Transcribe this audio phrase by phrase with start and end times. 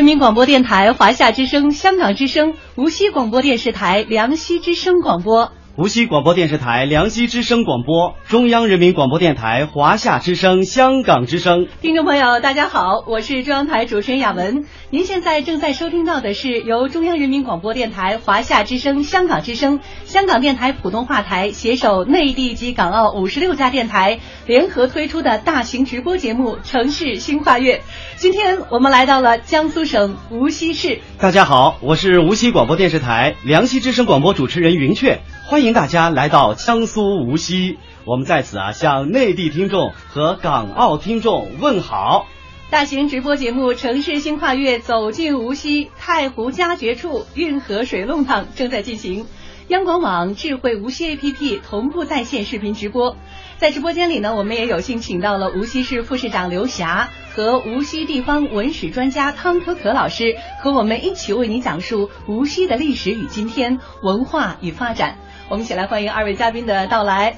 [0.00, 5.52] 人民广播电台华夏之声、香港之声、无锡广播电视台梁溪之声广播。
[5.76, 11.68] 无锡广播电视台梁溪之声广播，中央人民广播电台华夏之声、香港之声。
[11.80, 14.66] 听众朋友，大家好，我是中央台主持人雅文。
[14.90, 27.76] 您现在正在收听到的是由中央人民广播电台华夏之声、香港之声、香港电台普通话台携手内地及港澳五十六家电台联合推出的大型直播节目《城市新跨越》。
[28.16, 30.98] 今天我们来到了江苏省无锡市。
[31.16, 35.20] 大家好，我是无锡广播电视台梁溪之声广播主持人云雀。
[35.46, 42.26] 欢欢迎大家来到江苏无锡，我们在此啊向内地听众和港澳听众问好。
[42.70, 49.26] 大型直播节目《城市新跨越》走进无锡太湖佳绝处运河水弄堂正在进行，
[49.68, 53.14] 央广网智慧无锡 APP 同步在线视频直播。
[53.58, 65.18] 在直播间里呢，我们也有幸请到了无锡市副市长刘霞和无锡地方文史专家汤可可老师，和我们一起为您讲述无锡的历史与今天、文化与发展。
[65.50, 67.36] 我们一起来欢迎二位嘉宾的到来，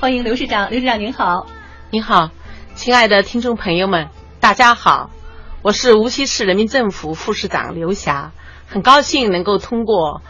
[0.00, 1.46] 欢迎刘市长，刘市长您好，
[1.90, 2.30] 您好，
[2.74, 4.08] 亲爱的听众朋友们，
[4.40, 5.10] 大家好，
[5.60, 8.32] 我是无锡市人民政府副市长刘霞，
[8.66, 10.22] 很高兴能够通过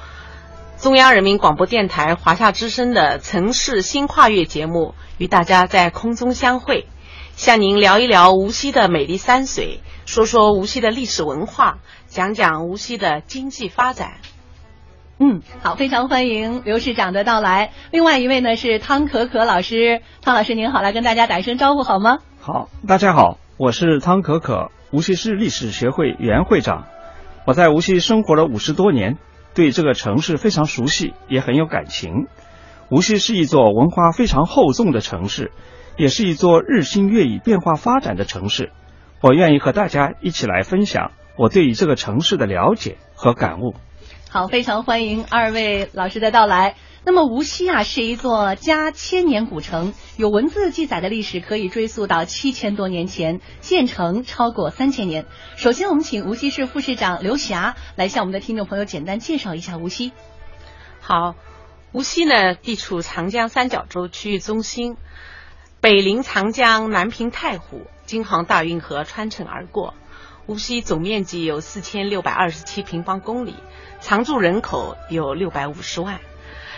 [0.76, 6.88] 中央人民广播电台华夏之声的城市新跨越节目，与大家在空中相会，
[7.36, 14.14] 向您聊一聊无锡的美丽山水，说说无锡的历史文化，讲讲无锡的经济发展。
[15.22, 17.72] 嗯，好，非常欢迎刘市长的到来。
[17.90, 22.20] 另外一位呢是汤可可老师，汤老师您好，来跟大家打一声招呼好吗？
[22.40, 26.86] 好，大家好，我是汤可可，无锡市历史学会原会长。
[27.44, 29.18] 我在无锡生活了五十多年，
[29.52, 32.26] 对这个城市非常熟悉，也很有感情。
[32.88, 35.52] 无锡是一座文化非常厚重的城市，
[35.98, 38.72] 也是一座日新月异、变化发展的城市。
[39.20, 43.74] 我愿意和大家一起来分享我对于这个城市的了解和感悟。
[44.32, 46.76] 好，非常欢迎二位老师的到来。
[47.04, 55.26] 那么无锡啊，是一座家千年古城，有文字记载的历史可以追溯到七千多年前，建成超过三千年。
[55.56, 60.12] 首先，我们请无锡市副市长刘霞来向我们的听众朋友简单介绍一下无锡。
[61.00, 61.34] 好，
[61.90, 64.96] 无锡呢，地处长江三角洲区域中心，
[65.80, 69.94] 北临长江，南平太湖，京杭大运河穿城而过。
[70.50, 73.54] 无锡总面积有四千六百二十七平方公里。
[74.00, 76.18] 常住人口有六百五十万，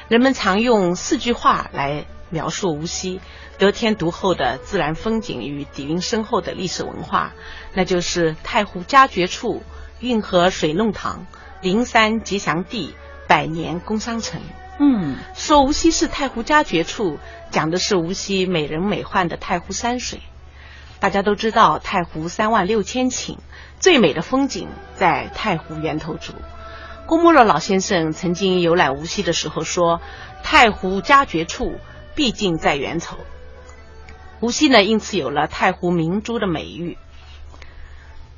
[0.08, 3.22] 人们常用四句话来描述无锡
[3.56, 7.32] 得天独厚的自然风景与底蕴深厚的历史文化，
[7.72, 9.62] 那就是太湖佳绝处、
[10.00, 11.26] 运河水弄堂、
[11.62, 12.94] 灵山吉祥地、
[13.26, 14.42] 百年工商城。
[14.78, 17.18] 嗯，说无锡是太湖佳绝处，
[17.50, 20.20] 讲的是无锡美人美奂的太湖山水。
[21.00, 23.38] 大家都知道，太湖三万六千顷，
[23.82, 26.34] 最美的风景在太湖源头处。
[27.06, 30.00] 郭沫若老先生曾经游览无锡的时候说
[30.44, 31.80] ：“太湖佳绝处，
[32.14, 33.18] 毕竟在源头。”
[34.40, 36.96] 无锡呢，因此有了“太湖明珠”的美誉。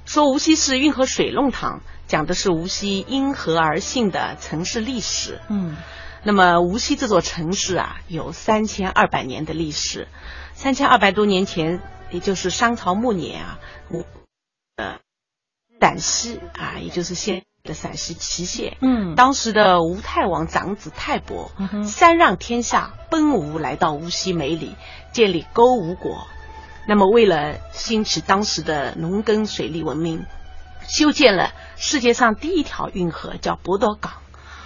[0.07, 5.43] 说无锡是运河水弄堂，讲的是无锡因河而兴的城市历史。
[5.51, 5.77] 嗯，
[6.23, 10.09] 那么无锡这座城市啊，有三千二百年的历史。
[10.55, 13.59] 三千二百多年前，也就是商朝末年啊，
[13.91, 14.07] 吴
[14.77, 15.01] 呃
[15.85, 17.43] 陕西啊，也就是现。
[17.63, 21.51] 的陕西祁县，嗯，当时的吴太王长子太伯，
[21.87, 24.77] 三让天下，奔吴来到无锡梅里，
[25.13, 26.27] 建立勾吴国。
[26.87, 30.27] 那么，为了兴起当时的农耕水利文明，
[30.87, 34.13] 修建了世界上第一条运河，叫博多港。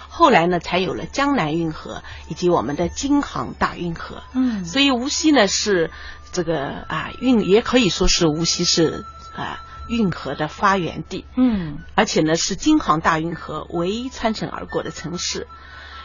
[0.09, 4.23] 后来呢，才有了江南运河以及我们的京杭大运河。
[4.33, 5.89] 嗯，所以无锡呢是
[6.33, 9.05] 这个啊运，也可以说是无锡是
[9.37, 9.63] 啊。
[9.89, 15.47] 运河的发源地，嗯，而且呢是京杭大运河唯一穿城而过的城市，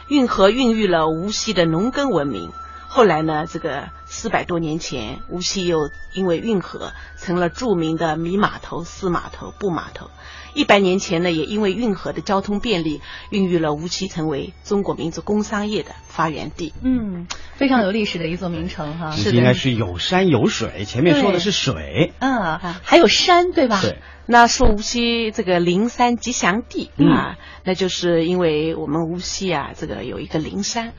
[0.07, 2.51] 运河孕育了无锡的农耕文明。
[2.87, 10.09] 后来呢，这个四百多年前，无锡又因为运河成了著名的米码头、丝码头、布码头。
[10.55, 16.73] 一百年前呢，也因为运河的交通便利，孕育了无锡成为中国民族工商业的发源地。
[16.81, 19.11] 嗯，非常有历史的一座名城哈。
[19.11, 23.81] 是应该是有山有水，前面说的是水，嗯，还有山，对吧？
[23.81, 23.99] 对。
[24.27, 30.93] 那说无锡这个灵山吉祥地啊，那就是因为我们无锡啊，这个有一个灵山。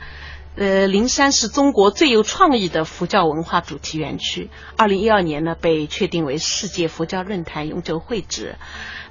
[0.56, 4.48] 呃，灵山是中国最有创意的佛教文化主题园区。
[4.78, 8.56] 二零一二年呢，被确定为世界佛教论坛永久会址。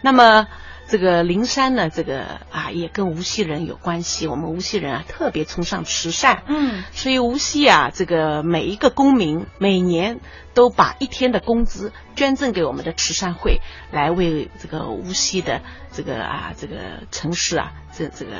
[0.02, 0.48] 那么，
[0.88, 4.26] 这个灵山呢，这个啊也跟无锡人有关系。
[4.26, 10.22] 我们无锡人啊特别崇尚慈善，嗯，所以无锡啊这个每一个公民每年
[10.56, 13.62] 都把一天的工资捐赠给我们的慈善会，
[13.92, 15.62] 来为这个无锡的
[15.92, 18.32] 这个啊这个城市啊这这个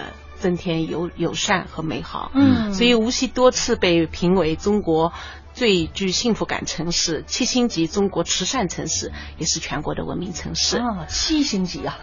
[0.46, 2.30] 增添友友善和美好。
[2.36, 5.12] 嗯所以无锡多次被评为中国。
[5.56, 10.78] 最具幸福感城市，七星级中国慈善城市，也是全国的文明城市。
[10.78, 11.98] 啊，七星级啊！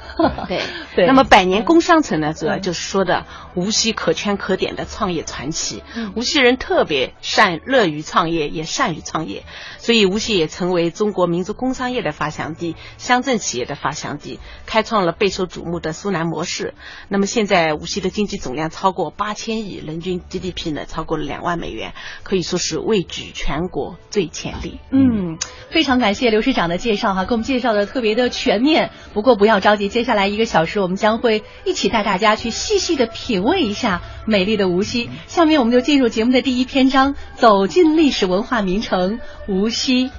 [0.49, 0.62] 对
[0.96, 5.82] 对那么百年工商城呢，主要就是说的无锡可圈可点的创业传奇。
[5.94, 9.44] 嗯无锡人特别善乐于创业，也善于创业，
[9.76, 16.72] 所以无锡也成为中国民族工商业的发祥地、乡镇企业的发祥地，开创了备受瞩目的苏南模式。
[17.08, 24.78] 那么现在无锡的经济总量超过八千亿，人均 GDP 呢超过了两万美元，可以说是位居全国最潜力。
[24.90, 25.36] 嗯，
[25.70, 28.90] 非常感谢刘市长的介绍哈，给我们介绍的特别的全面。
[29.14, 35.10] 不过不要着急，接下来一个小时我们将会一起带大家去细细的品味一下美丽的无锡。
[35.26, 39.18] 下面我们就进入节目的第一篇章，走进历史文化名城
[39.48, 40.12] 无锡。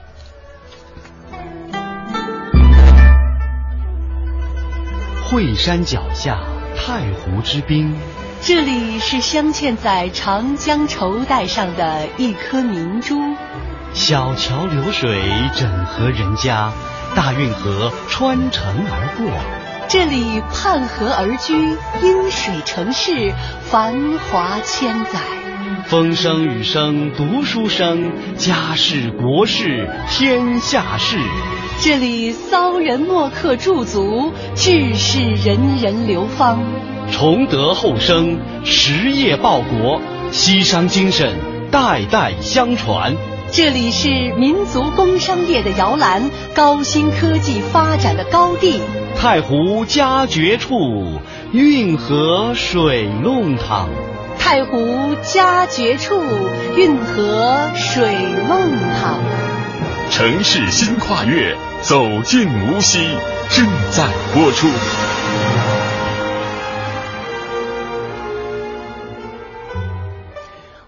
[5.29, 6.43] 惠山脚下，
[6.75, 7.95] 太湖之滨，
[8.45, 13.17] 这里是镶嵌在长江绸带上的一颗明珠。
[13.93, 15.17] 小桥流水
[15.55, 16.69] 整合人家，
[17.15, 19.31] 大运河穿城而过。
[19.87, 23.31] 这里畔河而居，因水城市，
[23.71, 23.93] 繁
[24.29, 25.21] 华千载。
[25.85, 31.17] 风声雨声读书声，家事国事天下事。
[31.81, 36.63] 这里骚人墨客驻足，志士人人流芳。
[37.11, 40.01] 崇德厚生，实业报国，
[40.31, 41.37] 西商精神
[41.69, 43.13] 代代相传。
[43.51, 48.79] 这里是民族工商业的摇篮，高新科技发展的高地。
[49.17, 51.19] 太湖佳绝处，
[51.51, 53.89] 运河水弄堂。
[54.45, 56.21] 太湖佳绝处，
[56.75, 58.13] 运河水
[58.45, 59.23] 弄堂。
[60.11, 62.99] 城市新跨越，走进无锡，
[63.49, 64.67] 正在播出。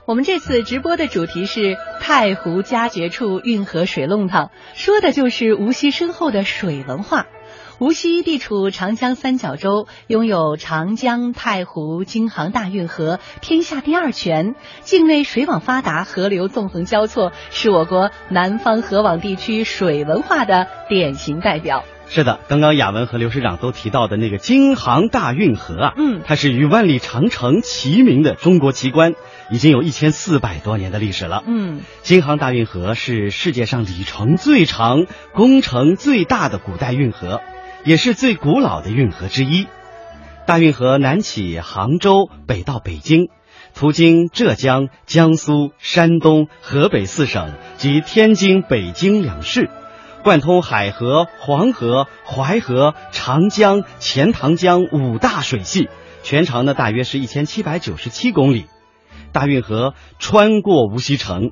[0.06, 7.26] 我们这次直播的主题是太湖佳绝处，运河水弄堂，说的就是无锡深厚的水文化。
[7.80, 21.84] 无锡地处长江三角洲，拥有长江、太湖、京杭大运河天下第二泉，境内水网发达，河流纵横交错，是我国南方河网地区水文化的典型代表。
[22.08, 29.16] 是的，刚刚雅文和刘市长都提到的那个京杭大运河啊，嗯它是与万里长城齐名的中国奇观，
[29.52, 31.44] 已经有一千四百多年的历史了。
[31.46, 37.42] 嗯，京杭大运河是世界上里程最长、工程最大的古代运河，
[37.86, 39.68] 也是最古老的运河之一。
[40.48, 43.30] 大运河南起杭州，北到北京，
[43.76, 49.70] 途经浙江、江苏、山东、河北四省及天津、北京两市，
[50.24, 55.88] 贯通海河、黄河、淮河、长江、钱塘江五大水系，
[56.24, 58.66] 全长呢大约是一千七百九十七公里。
[59.32, 61.52] 大运河穿过无锡城，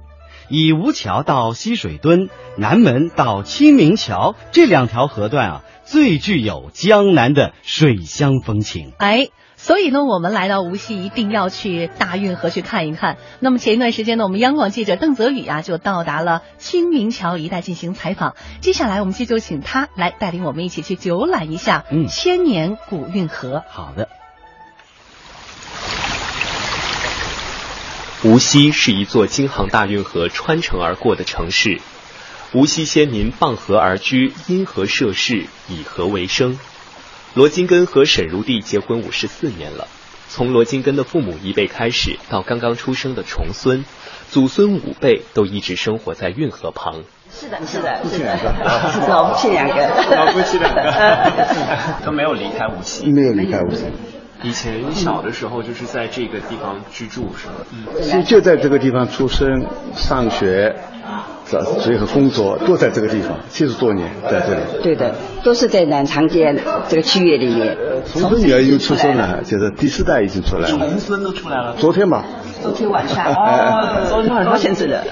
[0.50, 8.94] 以吴桥到西水墩、南门到清明桥这两条河段啊，最具有江南的水乡风情。
[8.98, 9.30] 哎。
[9.56, 13.16] 所以呢，我们来到无锡一定要去大运河去看一看。
[13.40, 18.36] 那么前一段时间呢，我们央广记者邓泽宇啊就到达了清明桥一带进行采访。
[18.60, 23.64] 接下来我们这就请他来带领我们一起去游览一下嗯千年古运河。
[23.70, 24.10] 好的，
[28.26, 31.80] 无锡是一座京杭大运河穿城而过的城市，
[32.54, 36.60] 无锡先民傍河而居，因河涉世，以河为生。
[37.34, 39.88] 罗金根和沈如娣结婚五十四年了，
[40.30, 43.84] 从罗金根的父母一辈开始，到刚刚出生的重孙，
[44.30, 47.02] 祖孙五辈都一直生活在运河旁。
[47.32, 48.38] 是的，是的，是的，
[48.92, 49.76] 是 老夫妻两个，
[50.16, 51.42] 老夫妻两个
[52.06, 53.12] 都没有离开无锡。
[53.12, 53.86] 没有离开无锡，
[54.44, 57.54] 以前小的时候就是在这个地方居住，是吗？
[57.72, 60.76] 嗯，所以就在这个地方出生、上学，
[61.50, 64.60] 这随后工作都在这个地方，七十多年在这里。
[64.84, 66.54] 对的，都是在南长街
[66.90, 67.78] 这个区域里面。
[68.12, 70.78] 重孙女儿又出生了，就是第四代已经出来了。
[70.78, 71.76] 重孙都出来了。
[71.78, 72.26] 昨天吧，
[72.62, 75.06] 昨天晚上， 哦，昨天晚上好像是的。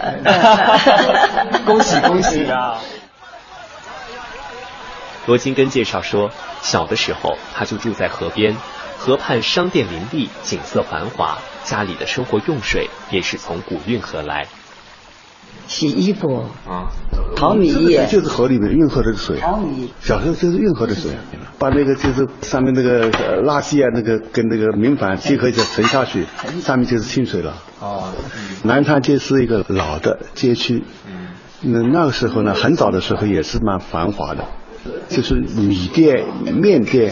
[1.65, 2.77] 恭喜恭喜啊！
[5.25, 8.57] 罗金根介绍说，小的时候他就住在河边，
[9.03, 14.45] 河畔商店林立，景色繁华，家里的生活用水也是从古运河来。
[15.65, 16.85] 洗衣服啊，
[17.35, 19.39] 淘米这就是河里面运河的水。
[19.39, 19.91] 淘米。
[20.01, 21.13] 小时候就是运河的水，
[21.57, 26.27] 把那个就是上面那个呃垃圾啊，那个跟那个明矾结合一下沉下去，
[26.61, 27.55] 上面就是清水了。
[27.79, 28.13] 哦，
[28.61, 30.83] 南昌街是一个老的街区，
[31.61, 34.45] 那那个时候呢，很早的时候也是蛮繁华的，
[35.09, 37.11] 就是米店、面店、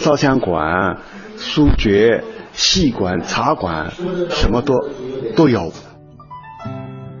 [0.00, 0.98] 照相馆、
[1.36, 2.20] 书局、
[2.52, 3.90] 戏馆、茶馆，
[4.30, 4.74] 什么都
[5.36, 5.72] 都有。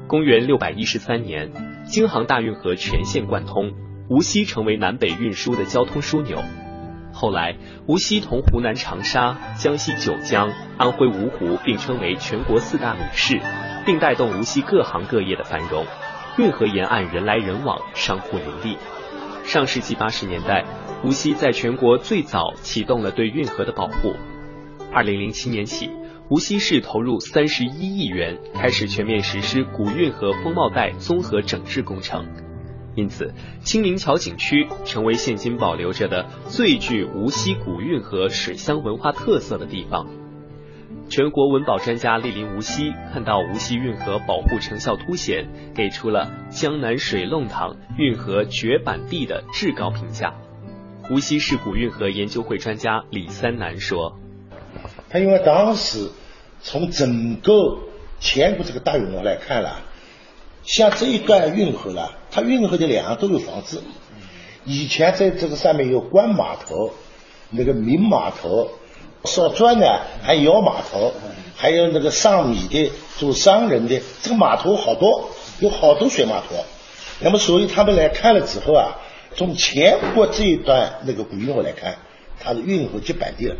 [0.06, 1.52] 公元六百一十三年，
[1.84, 3.72] 京杭大运河全线贯通，
[4.08, 6.38] 无锡成为南北运输的交通枢纽。
[7.12, 7.56] 后来，
[7.86, 13.40] 无锡同湖南长沙、江西九江、安徽芜湖并称为全国四大名市，
[13.86, 15.86] 并带动无锡各行各业的繁荣。
[16.38, 18.78] 运河沿岸人来人往，商户林立。
[19.44, 20.64] 上世纪八十年代，
[21.04, 24.14] 无锡在全国最早启动了对运河的保护。
[24.90, 25.90] 二零零七年起，
[26.30, 32.26] 无锡市投入三十一亿元，开始全面实施古运河风貌带综合整治工程。
[32.96, 40.06] 因此，清明桥景区成为现今保留着的最具无锡古运河水乡文化特色的地方。
[41.10, 50.32] 全国文保专家莅临无锡，看到无锡运河保护成效凸显，给出了“江南水弄堂，运河绝版地”的至高评价。
[51.10, 54.16] 无锡市古运河研究会专家李三南说。
[55.10, 56.10] 他因为当时
[56.62, 57.52] 从整个
[58.20, 59.80] 全国这个大运河来看了，
[60.64, 63.82] 像这一段运河了，它运河的两岸都有房子。
[64.64, 66.94] 以前在这个上面有官码头、
[67.50, 68.70] 那个民码头、
[69.24, 71.12] 烧砖的，还有码头，
[71.54, 75.28] 还有那个上米的、做商人的，这个码头好多，
[75.60, 76.64] 有好多水码头。
[77.20, 78.96] 那么，所以他们来看了之后啊，
[79.36, 81.98] 从全国这一段那个古运河来看，
[82.40, 83.56] 它的运河绝版地了。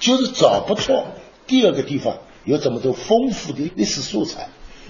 [0.00, 1.04] 就是找不出
[1.46, 4.48] 第二个地方有这么多丰富的历史素材，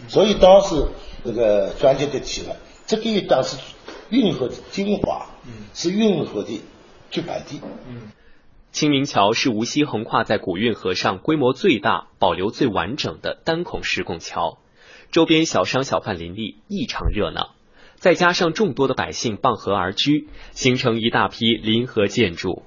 [0.09, 0.87] 所以当时
[1.23, 2.57] 那个专家就提了，
[2.87, 3.59] 这个一段是
[4.09, 5.27] 运河的精华，
[5.75, 6.61] 是运河的
[7.11, 7.61] 绝版地。
[8.73, 14.59] 清明桥是无锡横跨在古运河上规模最大、保留最完整的单孔石拱桥，
[15.13, 17.54] 周边小商小贩林立，异常热闹。
[18.05, 22.63] 再加上众多的百姓傍河而居，形成一大批临河建筑。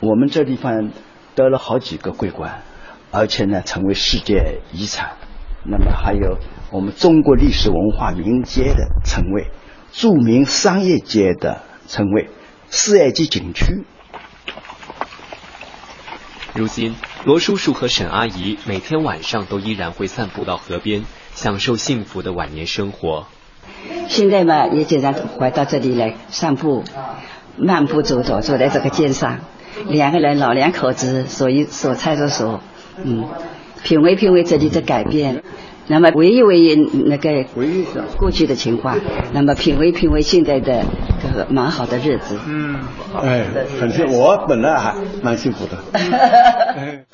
[0.00, 0.90] 我们这地方。
[1.36, 2.62] 得了好几个桂冠，
[3.10, 5.16] 而且呢，成为世界遗产。
[5.64, 6.38] 那么还有
[6.70, 9.50] 我们中国历史文化名街的称谓，
[9.90, 12.30] 著名商业街的称谓，
[12.68, 13.84] 四 A 级景区。
[16.54, 16.94] 如今，
[17.24, 23.26] 罗叔叔和沈阿姨每天晚上都依然会散步到河边，享受幸福的晚年生活。
[24.08, 26.84] 现在嘛，也经常回到这里来散步，
[27.56, 29.38] 漫步走走，走在这个街上。
[29.88, 32.60] 两个人老两口子，所以所猜着说，
[33.02, 33.24] 嗯，
[33.82, 35.42] 品味品味这里的改变，
[35.88, 37.44] 那么回忆回忆那个
[38.16, 38.98] 过去的情况，
[39.32, 40.84] 那么品味品味现在的
[41.20, 42.38] 这个蛮好的日子。
[42.46, 42.78] 嗯，
[43.20, 43.44] 哎，
[43.80, 45.76] 很幸我本来还蛮幸福的。
[46.76, 47.04] 哎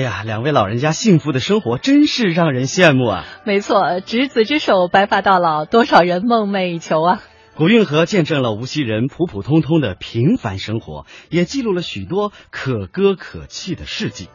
[0.00, 3.24] 呀，两位老人家幸福的生活真是让人羡慕啊！
[3.46, 7.22] 没错，执子之手，白发到老，多少人梦寐以求啊！
[7.54, 14.28] 古运河见证了无锡人普普通通的平凡生活，也记录了许多可歌可泣的事迹。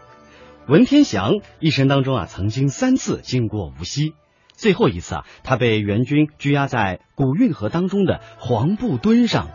[0.67, 4.15] 文天祥一生当中啊，曾经三次经过无锡，
[4.53, 9.49] 最后一次啊，他被元军拘押在古运河当中的黄布墩上，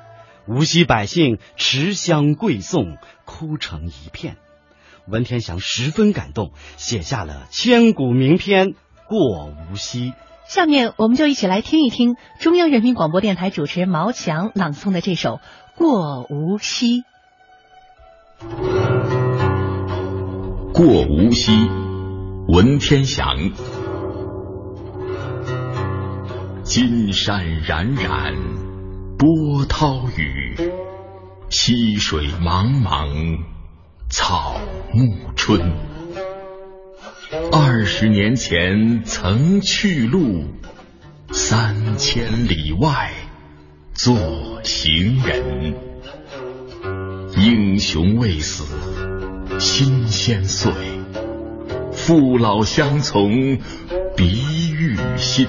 [0.47, 4.37] 无锡百姓持香跪送，哭成一片。
[5.11, 8.69] 文天祥十分感动，写下了千古名篇
[9.07, 10.11] 《过无锡》。
[10.47, 15.31] 下面我们就一起来听一听中央人民广播电台主持人毛强朗诵的这首
[15.77, 17.03] 《过无锡》。
[20.73, 21.53] 过无锡，
[22.49, 23.37] 文天祥。
[26.63, 28.35] 金山冉冉，
[29.19, 30.55] 波涛雨，
[31.49, 33.39] 溪水茫茫，
[34.11, 34.59] 草
[34.93, 35.61] 木春。
[37.53, 40.45] 二十年前曾去路，
[41.31, 43.13] 三千里外
[43.93, 44.17] 做
[44.65, 45.75] 行人。
[47.37, 48.65] 英雄未死，
[49.59, 50.73] 心先碎。
[51.93, 53.59] 父老乡从，
[54.17, 55.47] 鼻欲心。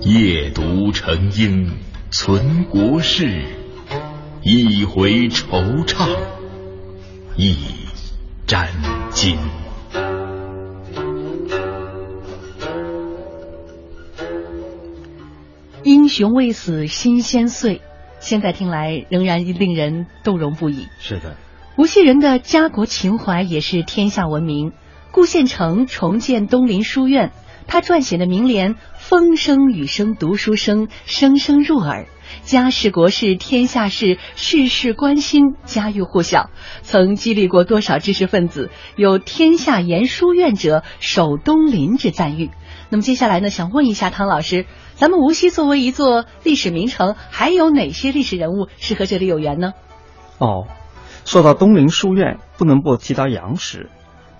[0.00, 1.70] 夜读成英，
[2.10, 3.44] 存国事。
[4.42, 6.08] 一回惆怅，
[7.38, 7.54] 一
[8.46, 8.66] 沾
[9.12, 9.36] 巾。
[15.82, 17.82] 英雄未死，心先碎。
[18.20, 20.88] 现在听来仍然令人动容不已。
[20.98, 21.36] 是的，
[21.76, 24.72] 无锡人的家国情怀也是天下闻名。
[25.12, 27.32] 顾县城重建东林书院，
[27.66, 32.06] 他撰写的名联“风声雨声读书声，声声入耳”。
[32.42, 36.50] 家事国事天下事，事事关心，家喻户晓，
[36.82, 42.50] 曾激励过多少知识分子，有“天下言书院者，守东林”之赞誉。
[42.88, 49.72] 那么接下来呢，想问一下汤老师，咱们无锡作为一座历史名城，还有哪些历史人物是和这里有缘呢？
[50.38, 50.66] 哦，
[51.24, 53.90] 说到东林书院，不能不提到杨时，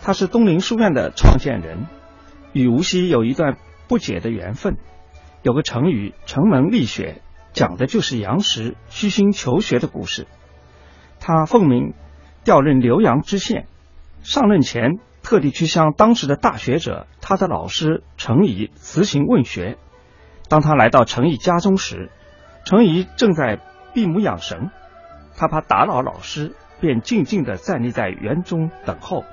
[0.01, 1.87] 他是东林书院的创建人，
[2.57, 4.77] 与无锡有一段不解的缘分。
[5.43, 7.23] 有个成语“城门立雪”。
[7.53, 10.27] 讲的就是杨时虚心求学的故事。
[11.21, 11.95] 他奉命
[12.45, 13.67] 调任浏阳知县，
[14.23, 19.79] 上任前特地去向当时的大学者，他的老师程颐辞行问学。
[20.51, 22.11] 当他来到程颐家中时，
[22.67, 23.59] 程颐正在
[23.95, 24.71] 闭目养神，
[25.35, 29.25] 他怕打扰老师，便静静地站立在园中等候。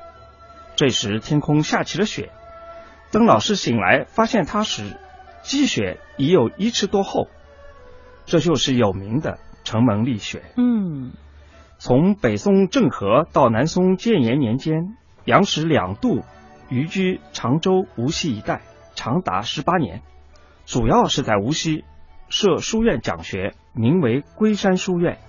[0.77, 2.32] 这时天空下起了雪，
[3.13, 4.98] 等老师醒来发现他时，
[5.43, 7.27] 积雪已有一尺多厚。
[8.25, 10.41] 这就是有名的城门立雪。
[10.58, 11.12] 嗯，
[11.77, 16.24] 从北宋郑和到南宋建炎年间，杨时两度
[16.72, 18.63] 移居常州、无锡一带，
[18.96, 20.01] 长达十八年，
[20.65, 21.84] 主要是在无锡
[22.29, 25.20] 设书院讲学，名为龟山书院。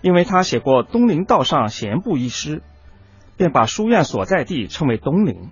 [0.00, 2.62] 因为他写过《东林道上闲步》一诗，
[3.36, 5.50] 便把书院所在地称为东林。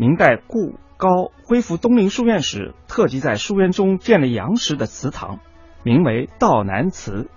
[0.00, 5.40] 明代顾高恢复东林书院时，特地在书院中建了杨时的祠堂。
[5.82, 7.28] 名为道南祠。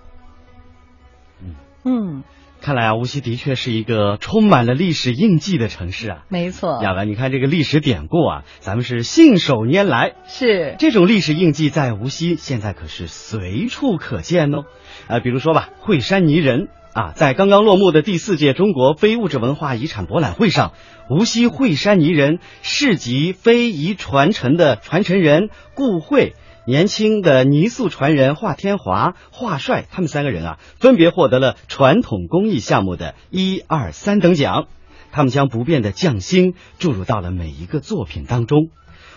[1.41, 2.23] 嗯嗯，
[2.61, 6.23] 看来啊，无锡的确是一个充满了历史印记的城市啊。
[6.29, 10.13] 没错，亚文，你看这个历史典故啊，咱们是信手拈来。
[10.25, 14.63] 是这种历史印记在无锡现在可是随处可见哦。
[15.07, 20.73] 呃，比如说吧，惠山泥人啊，在刚刚落幕的第四届中国非物质文化遗产博览会上，
[21.09, 26.33] 无锡惠山泥人市级非遗传承的传承人顾慧。
[26.67, 34.67] 年轻的泥塑传人华天华、华帅，他们三个人啊，分别获得了传统工艺项目的一二三等奖。
[35.11, 38.69] 他们将不变的匠心注入到了每一个作品当中。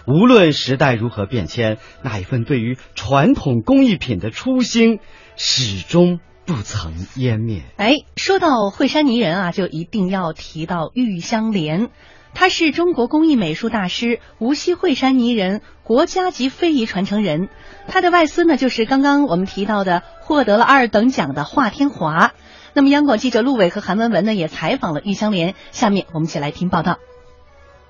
[0.07, 4.99] 无论时代如何变迁，那一份对于传统工艺品的初心
[5.37, 7.63] 始终不曾湮灭。
[7.77, 11.91] 哎，说到惠山泥人啊，就一定要提到玉香莲。
[12.35, 17.49] 他是中国工艺美术大师，无锡惠山泥人国家级非遗传承人。
[17.89, 22.33] 他的外孙呢，就是刚刚我们提到的获得了二等奖的华天华。
[22.75, 25.55] 那么，央广记者陆伟和韩文文呢，也采访了玉香莲。
[25.73, 26.99] 下面我们一起来听报道。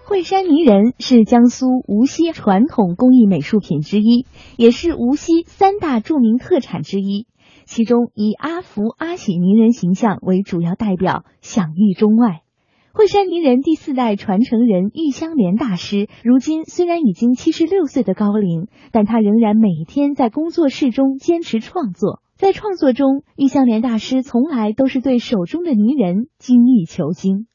[0.05, 4.25] 惠山泥人是江苏无锡传统工艺美术品之一，
[4.57, 7.27] 也是无锡三大著名特产之一。
[7.67, 12.43] 其中以阿福、阿喜泥人形象为主要代表，享誉中外。
[12.93, 22.23] 惠山泥人第四代传承人玉香莲大师，如今虽然已经七十六岁的高龄，但他仍然每天在工作室中坚持创作。
[22.37, 27.47] 在创作中，玉香莲大师从来都是对手中的泥人精益求精。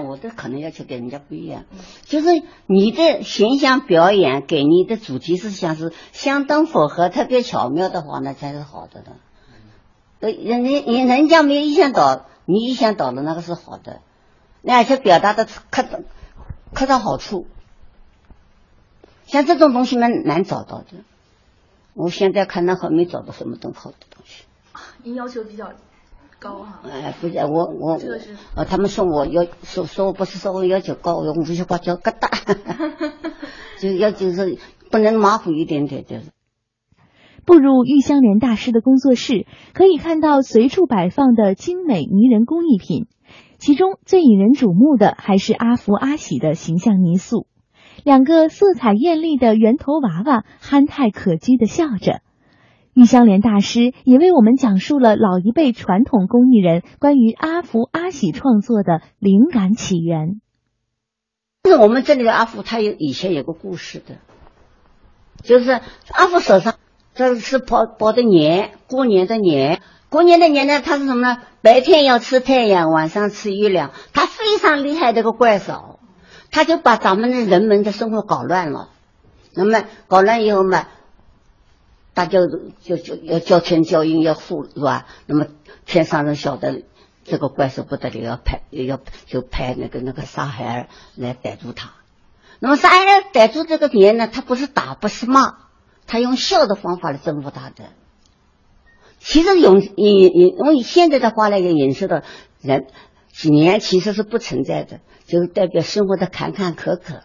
[0.00, 1.64] 我的可能要求跟人家不一样，
[2.02, 2.28] 就是
[2.66, 9.12] 你的形象表演给你的主题思想是相当符合、特别巧妙的话，那才是好的的。
[10.20, 14.00] 呃，人人人人家没有意想到，你意想到了，那个是好的。
[14.66, 15.62] 而且表达的恰
[16.74, 17.46] 恰到好处，
[19.26, 21.04] 像这种东西蛮难找到的。
[21.94, 24.44] 我现在看那还没找到什么东好的东西。
[25.02, 25.72] 您要求比较
[26.38, 26.80] 高哈？
[26.84, 32.56] 哎，不是我我这个是呃，他们说我要说说我不是说我要求高，我无锡话叫疙瘩，
[33.80, 34.58] 就要就是
[34.90, 36.30] 不能马虎一点点就是。
[37.44, 43.06] 步入玉香莲大师的工作室，可以看到随处摆放的精美泥人工艺品。
[43.58, 47.46] 其中最引人瞩目的还是阿福、阿喜的形象泥塑，
[48.04, 52.20] 两个色彩艳丽的圆头娃娃憨态可掬的笑着。
[52.98, 60.40] 玉香莲大师也为我们讲述了老一辈传统工艺人关于阿福、阿喜创作的灵感起源。
[61.62, 64.16] 就是我们这里的阿福，他有以前有个故事的，
[65.44, 65.80] 就是
[66.10, 66.74] 阿福手上
[67.14, 69.80] 这是包包的年，过年的年。
[70.08, 71.42] 过年的年呢，他是什么呢？
[71.62, 73.92] 白天要吃太阳，晚上吃月亮。
[74.12, 76.00] 他非常厉害的一个怪手，
[76.50, 78.88] 他就把咱们的人们的生活搞乱了。
[79.54, 80.88] 那么搞乱以后嘛，
[82.18, 82.40] 大家
[82.82, 85.06] 就就要叫天叫应要护是吧？
[85.26, 85.46] 那么
[85.86, 86.82] 天上人晓得
[87.22, 91.92] 这个怪兽不得了，要派要就派那个那个沙孩儿来逮住他。
[92.58, 95.58] 那么沙孩儿逮住这个年呢，他不是打不是骂，
[96.08, 97.84] 他用笑的方法来征服他的。
[99.20, 102.24] 其实用引引用现在的话来影射的
[102.60, 102.88] 人，
[103.28, 107.20] 几年其实是不存在的，就是代表生活的坎坎坷坷。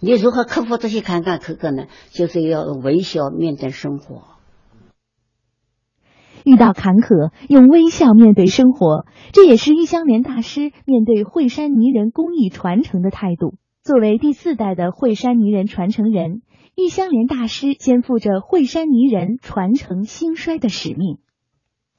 [0.00, 1.86] 你如何克服这些坎坎坷坷呢？
[2.10, 4.22] 就是要微笑面对生活。
[6.44, 13.54] 遇到坎坷，用微笑面对生活，这也是玉香莲大师面对惠山泥人工艺传承的态度。
[13.82, 16.42] 作为第四代的惠山泥人传承人，
[16.76, 21.18] 玉香莲大师肩负着惠山泥人传承兴衰的使命。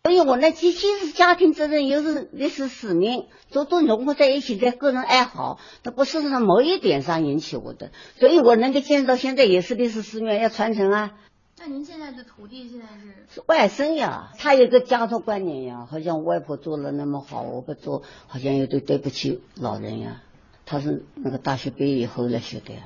[0.08, 11.12] 所以我呢，既既是家庭责任，又是历史使命，都都融合在一起在个人爱好，它不是从某一点上引起我的，所以我能够坚持到现在，也是历史使命要传承啊。
[11.60, 13.36] 那您现在的徒弟现在是？
[13.36, 20.22] 是外甥呀，他有个家族观念呀，好像外婆做了那么好，我不做，好像有点对不起老人呀。
[20.66, 22.84] 他是那个大学毕业以后来学的呀，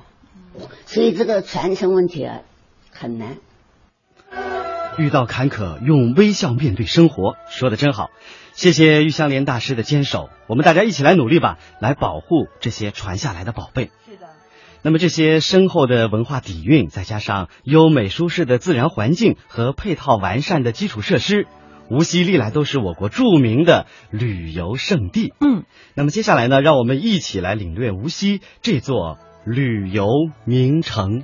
[0.86, 2.42] 所以这个传承问题啊
[2.90, 3.36] 很难。
[4.98, 8.10] 遇到坎坷，用微笑面对生活，说的真好。
[8.52, 13.90] 谢谢玉香莲大师的坚守，我们大家一起来努力吧，来保护这些传下来的宝贝。
[14.06, 14.26] 是的。
[14.82, 21.46] 那么这些深厚的文化底蕴，再加上优美舒适的自然环境和配套完善的基础设施，
[21.88, 25.32] 无锡历来都是我国著名的旅游胜地。
[25.40, 25.64] 嗯。
[25.94, 30.06] 那么接下来呢，让我们一起来领略无锡这座旅游
[30.44, 31.22] 名城。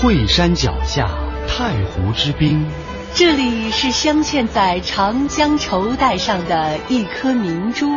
[0.00, 1.08] 惠山脚下，
[1.48, 2.64] 太湖之滨。
[3.14, 7.90] 这里是镶嵌在长江绸带上的一颗明珠。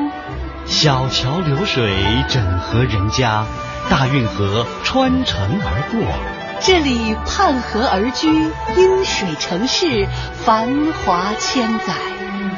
[0.66, 1.94] 小桥流水，
[2.28, 3.46] 整合人家；
[3.88, 6.02] 大运河穿城而过。
[6.60, 8.28] 这里畔河而居，
[8.76, 10.08] 因水城市，
[10.44, 10.68] 繁
[11.06, 11.94] 华千载。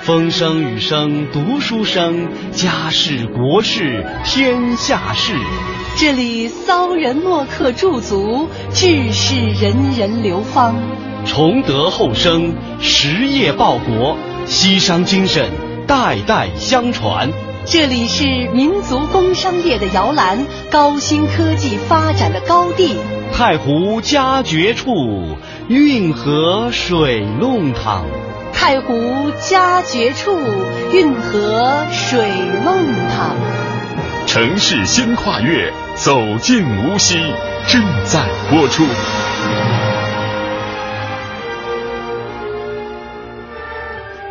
[0.04, 5.34] 风声雨声读书声，家事国事天下事。
[5.96, 10.76] 这里骚人墨客驻足，志士人人流芳。
[11.24, 15.52] 崇德厚生，实业报国，西商精神
[15.86, 17.30] 代代相传。
[17.66, 22.96] 这里是民族工商业的摇篮，高新科技发展的高地。
[23.32, 28.06] 太湖佳绝处，运河水弄堂。
[28.52, 30.36] 太湖佳绝处，
[30.92, 32.28] 运河水
[32.66, 33.36] 弄堂。
[34.26, 37.16] 城市新跨越，走进无锡，
[37.68, 38.84] 正在播出。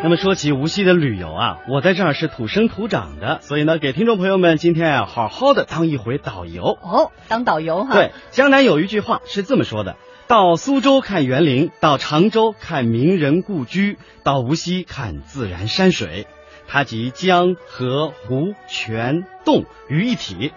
[0.03, 7.93] 那么说起无锡的旅游啊，我在这儿是土生土长的，所以呢，给听众朋友们今天啊，好好的当一回导游哦，当导游哈。
[7.93, 9.95] 对，江南有一句话是这么说的：
[10.27, 16.27] 到苏州看园林，到常州看名人故居，到无锡看自然山水。
[16.73, 20.53] 它集江河湖泉洞于一体。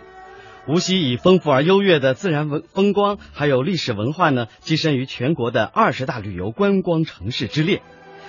[0.66, 7.82] 无锡以丰富而优越的自然文风光，还有历史文化呢，跻身于全国的二十大旅游观光城市之列。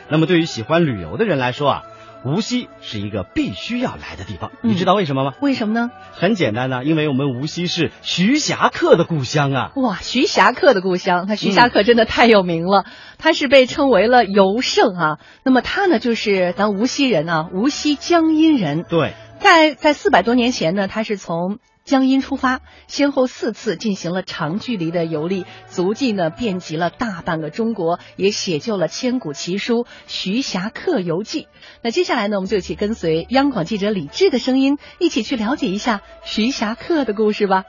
[0.08, 1.82] 那么对于喜欢旅游的人来说啊，
[2.26, 4.50] 无锡是一个必须要来的地方。
[4.62, 5.34] 你知道为什么吗？
[5.40, 5.90] 为什么呢？
[6.12, 9.72] 很简单呢，因为我们无锡是徐霞客的故乡啊。
[9.76, 12.84] 哇，徐霞客的故乡，那徐霞客真的太有名了，
[13.18, 15.18] 他是被称为了游圣啊。
[15.44, 18.84] 那么他呢，就是咱无锡人啊，无锡江阴人。
[18.88, 21.58] 对，在在四百多年前呢，他是从。
[21.86, 31.42] 江阴出发，先后四次进行了长距离的游历，足迹呢遍及了大半个中国，也写就了千古奇书《徐霞客游记》。
[31.82, 37.62] 那接下来呢，我们就一起跟随央广记者李志的声音，一起去了解一下徐霞客的故事吧。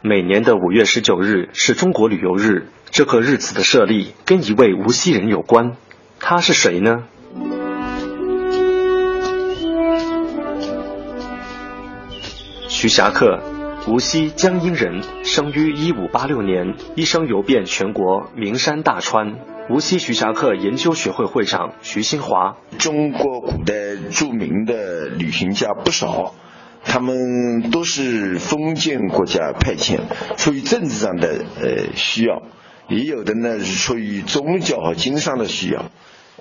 [0.00, 5.76] 每年的五月十九日是中国旅游日，这个日子的设立跟一位无锡人有关，
[6.18, 7.04] 他是谁呢？
[12.82, 13.38] 徐霞客，
[13.86, 19.36] 无锡江阴人，生于一五八六年，一生游遍全国名山大川。
[19.70, 26.34] 无锡徐霞客研究学会会长徐新华，中国古代著名的旅行家不少，
[26.84, 30.00] 他们都是封建国家派遣，
[30.36, 32.42] 出于政治上的呃需要，
[32.88, 35.84] 也有的呢是出于宗教和经商的需要。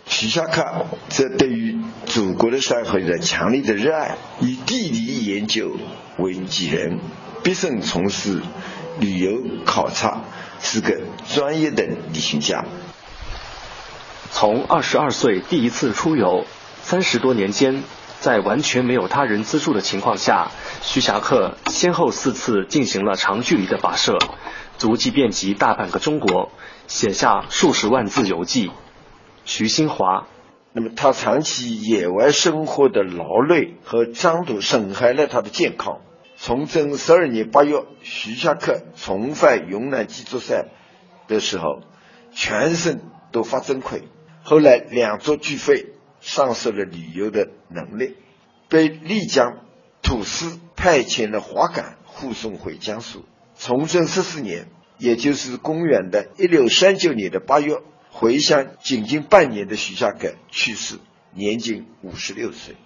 [0.07, 1.77] 徐霞客则对于
[2.07, 5.77] 祖国的山河有着强烈的热爱，以地理研究
[6.21, 6.99] 为己人，
[7.43, 8.41] 毕生从事
[8.99, 10.21] 旅游考察，
[10.61, 12.65] 是个专业的旅行家。
[14.31, 16.45] 从二十二岁第一次出游，
[16.81, 17.83] 三十多年间，
[18.19, 24.17] 在完全没有他人资助的情况下，徐霞客先后四次进行了长距离的跋涉，
[24.77, 26.51] 足迹遍及大半个中国，
[26.87, 28.71] 写下数十万字游记。
[29.43, 30.27] 徐新华，
[30.71, 35.99] 那么他长期野外生活的劳累和张度损害了他的健康。
[36.43, 40.69] 崇祯十二年八月，徐霞客重返云南鸡足山
[41.27, 41.83] 的时候，
[42.31, 42.99] 全身
[43.31, 44.01] 都发针溃。
[44.41, 48.15] 后来两足俱废，丧失了旅游的能力，
[48.69, 49.59] 被丽江
[50.01, 53.23] 土司派遣的华杆护送回江苏。
[53.55, 54.65] 崇祯十四年，
[54.97, 57.75] 也就是公元的一六三九年的八月，
[58.09, 60.95] 回乡仅仅半年的徐霞客去世，
[61.35, 62.77] 年仅五十六岁。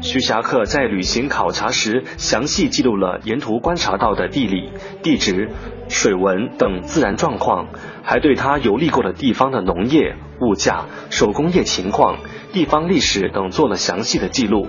[0.00, 4.70] 徐霞客在旅行考察时，详细记录了沿途观察到的地理、
[5.02, 5.50] 地质、
[5.88, 7.68] 水文等自然状况，
[8.04, 12.20] 还对他游历过的地方的农业、物价、手工业情况、
[12.52, 14.68] 地方历史等做了详细的记录。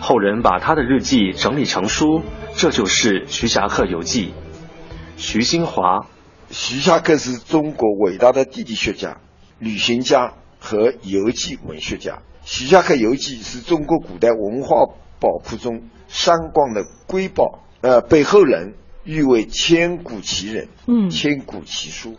[0.00, 2.22] 后人把他的日记整理成书，
[2.56, 4.28] 这就是《徐霞客游记》。
[5.16, 6.06] 徐新华，
[6.50, 9.18] 徐霞客是中国伟大的地理学家、
[9.58, 12.14] 旅行家和游记文学家。
[12.44, 14.86] 《徐霞客游记》是中国古代文化
[15.20, 18.74] 宝库中三光的瑰宝，呃，被后人
[19.04, 22.16] 誉为千古奇人，嗯，千古奇书。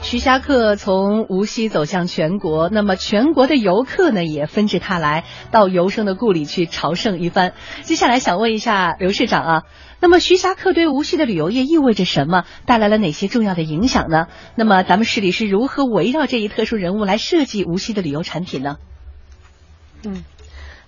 [0.00, 7.54] 徐霞客从无锡走向全国，那么全国的游客呢，也纷至沓来到游生的故里去朝圣一番。
[7.82, 9.62] 接下来想问一下刘市长啊，
[9.98, 12.44] 那么徐霞客对无锡的旅游业意味着什么？
[12.64, 14.28] 带来了哪些重要的影响呢？
[14.54, 18.76] 那么咱们市里是如何围绕这一特殊人物来设计无锡的旅游产品呢？
[20.04, 20.24] 嗯，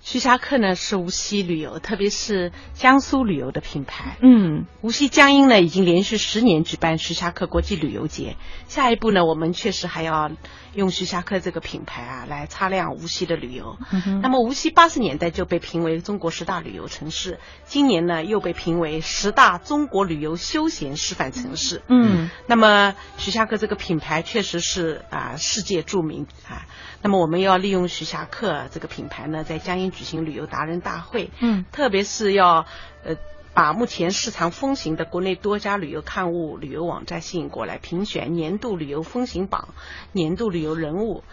[0.01, 4.17] 徐霞客呢是无锡旅游，特别是江苏旅游的品牌。
[4.21, 8.35] 嗯，无锡江阴呢已经连续十年举办徐霞客国际旅游节。
[8.67, 10.31] 下一步呢，我们确实还要
[10.73, 13.77] 用徐霞客这个品牌啊来擦亮无锡的旅游。
[13.91, 21.81] 嗯、那么无锡八十年代就被评为中国十大旅游城市，今年呢又被评为十大中国旅游休闲示范城市。
[21.89, 26.65] 嗯，那么徐霞客这个品牌确实是啊世界著名啊。
[27.01, 32.65] 那么我们要利用徐霞客这个品牌呢，在江阴举行旅游达人大会，嗯，特别是要
[33.03, 33.15] 呃
[33.53, 39.69] 把目前市场风行的国内多家旅游刊物、旅游网站吸引过来，评选年度旅游风行榜、
[40.11, 41.23] 年度旅游人物。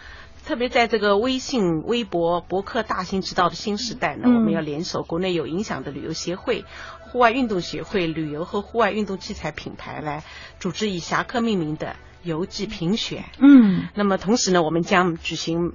[0.44, 6.64] 特别在这个微信、微博、博客大行其道的新时代呢，嗯、我们要联手国内有影响的旅游协会、
[7.00, 10.24] 户外运动协会、旅游和户外运动器材品牌来
[10.58, 11.96] 组织以侠客命名的。
[12.24, 15.72] 游记评选，嗯，那么同时呢，我们将举行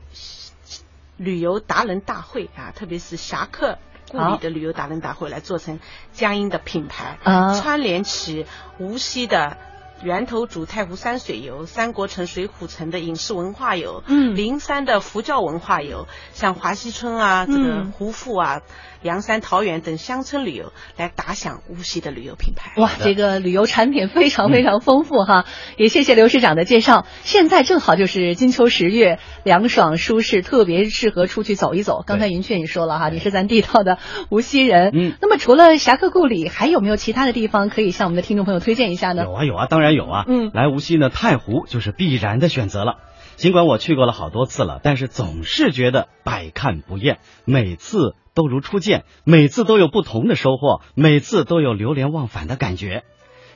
[1.16, 3.80] 旅游达人大会啊，特别是侠客
[4.12, 5.80] 故里的旅游达人大会，来做成
[6.12, 8.46] 江阴的品牌，啊，串联起
[8.78, 9.58] 无锡的
[10.04, 18.62] 源头主太湖山水游、三国城、水浒城的影视文化游，嗯，灵山的佛教文化游，像华西村啊、这个胡富啊。
[19.04, 22.74] 阳山、桃源等乡村旅游来打响无锡的旅游品牌。
[22.82, 25.46] 哇，这个旅游产品非常非常丰富哈！
[25.78, 27.06] 也谢谢刘市长的介绍。
[27.22, 32.04] 现在正好就是金秋十月，凉爽舒适，特别适合出去走一走。
[32.06, 33.98] 刚才云雀也说了哈，你是咱地道的
[34.30, 34.92] 无锡人。
[34.94, 39.24] 嗯，那么除了侠客故里，还有没有其他的地方可以向我们的听众朋友推荐一下呢？
[39.24, 40.24] 有啊有啊，当然有啊。
[40.28, 42.96] 嗯，来无锡呢，太湖就是必然的选择了。
[43.36, 53.04] 尽管我去过了好多次了，但是总是觉得百看不厌，每次都如初见，每次都有不同的收获，每次都有流连忘返的感觉。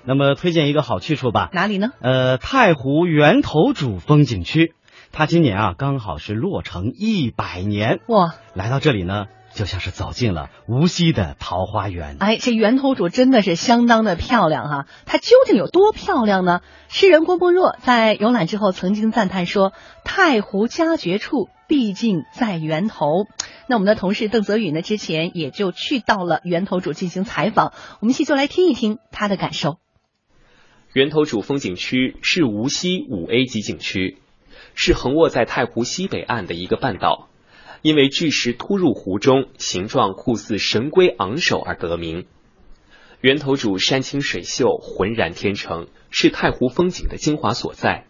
[0.03, 1.89] 那么推荐一个好去处吧，哪里呢？
[1.99, 4.73] 呃，太湖源头主风景区，
[5.11, 8.35] 它今年啊刚好是落成一百年，哇！
[8.53, 9.25] 来到这里呢。
[9.57, 12.17] 就像是走进了无锡的桃花源。
[12.19, 14.87] 哎，这源头主真的是相当的漂亮哈！
[15.07, 16.61] 它究竟有多漂亮呢？
[16.89, 19.73] 诗人郭沫若在游览之后曾经赞叹说
[20.05, 23.25] ：“太湖佳绝处，毕竟在源头。”
[23.67, 29.77] 那我们的同事邓泽宇呢，之前也就去到了源头主进行采访，我们一起就来听一听他的感受。
[30.93, 34.19] 源头主风景区是无锡五 A 级景区，
[34.75, 37.27] 是横卧在太湖西北岸的一个半岛。
[37.81, 42.25] 因为巨石突入湖中，形状酷似神龟昂首而得名。
[43.21, 48.05] 源头主山清水秀，浑然天成，是太湖风景的精华所在。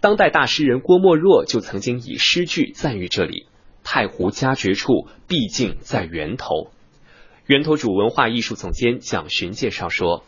[0.00, 3.46] 当代大诗人郭沫若就曾经以诗句赞誉这里
[3.84, 6.72] ：“太湖佳绝处，毕竟在源头。”
[7.46, 10.24] 源头主文化艺术总监蒋寻介绍说：“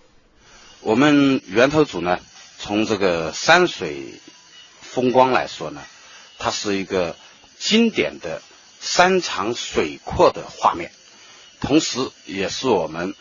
[0.80, 2.20] 我们源头主呢，
[2.58, 4.04] 从这个山水
[4.78, 5.80] 风光来说呢，
[6.38, 7.16] 它是一个
[7.58, 8.42] 经典的。”
[8.84, 10.92] 山长水阔的画面，
[11.58, 13.14] 同时也是我们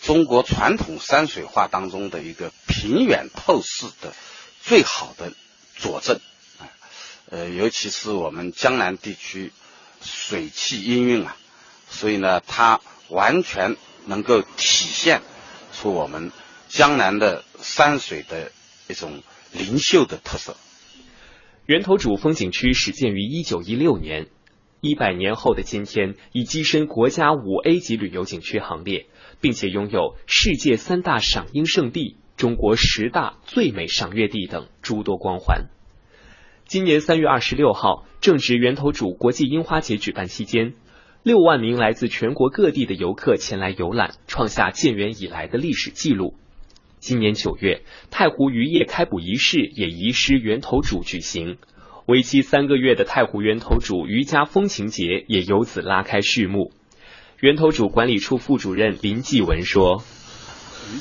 [0.00, 4.14] 中国传统山水画当中的一个平远透视的
[4.62, 5.32] 最好的
[5.76, 6.20] 佐证。
[7.30, 9.52] 呃，尤其是我们江南地区
[10.00, 11.36] 水气氤氲啊，
[11.90, 13.76] 所以呢，它完全
[14.06, 15.20] 能够体现
[15.76, 16.30] 出我们
[16.68, 18.52] 江南的山水的
[18.86, 20.56] 一种灵秀的特色。
[21.66, 24.28] 源头主风景区始建于一九一六年。
[24.80, 29.06] 一百年后的今天，已跻身国家五 A 级旅游景区行列，
[29.40, 35.66] 并且拥有世界三大赏樱圣地、中国十大最美赏月地等诸多光环。
[36.64, 40.74] 今年三月二十六号，正值源头主国际樱花节举办期间，
[41.24, 46.34] 六万名来自全国各地的游客前来游览，创下建园以来的历史记录。
[47.00, 51.58] 今年九月，太湖渔业开捕仪式也移师源头渚举行，
[52.08, 56.72] 为期三个月的太湖源头主渔家风情节也由此拉开序幕。
[57.38, 60.02] 源头主管理处副主任林继文说：“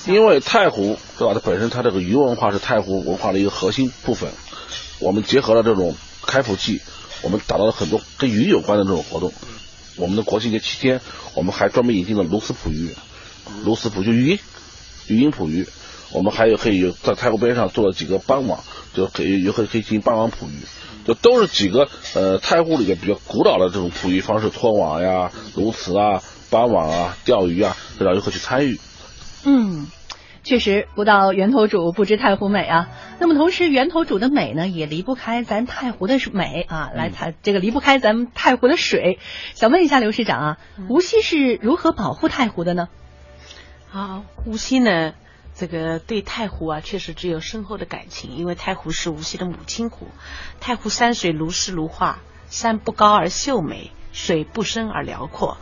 [0.06, 1.34] 因为太湖对吧？
[1.34, 4.34] 它本身它这个渔文化是太湖文化的一个核心部分，
[5.00, 6.82] 我们结合了这种开普季，
[7.24, 9.32] 我们打造了很多跟鱼有关的这种活动。
[9.96, 11.00] 我们的国庆节期间，
[11.36, 12.90] 我们还专门引进了鸬鹚捕鱼，
[13.64, 14.38] 鸬鹚捕就鱼
[15.08, 15.68] 鹰，鱼鹰捕鱼。
[16.14, 18.60] 我们还有可以有在太湖边上做了几个斑网，
[18.94, 20.66] 就可以游客可以进行斑网捕鱼，
[21.06, 28.80] 就都是几个呃太湖里面比较古老的这种捕鱼方式，拖网呀、鸬鹚啊、斑网啊、钓鱼啊，让游客去参与。
[29.44, 29.88] 嗯，
[30.46, 32.88] 确实不到源头主不知太湖美啊。
[33.20, 39.20] 那么同时源头主的美呢，也离不开咱太湖的美啊，来它这个离不开咱们太湖的水。
[39.56, 42.88] 想问一下刘市长啊，无锡是如何保护太湖的呢？
[43.90, 45.14] 好，无锡呢？
[45.56, 50.10] 这个对太湖啊，确实只有深厚的感情，因为太湖是无锡的母亲湖。
[50.60, 52.20] 太湖山水如诗如画，
[52.50, 55.58] 山不高而秀美，水不深而辽阔。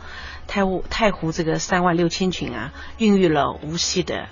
[0.46, 4.28] 太湖太湖这个三万六千群啊，孕育了无锡的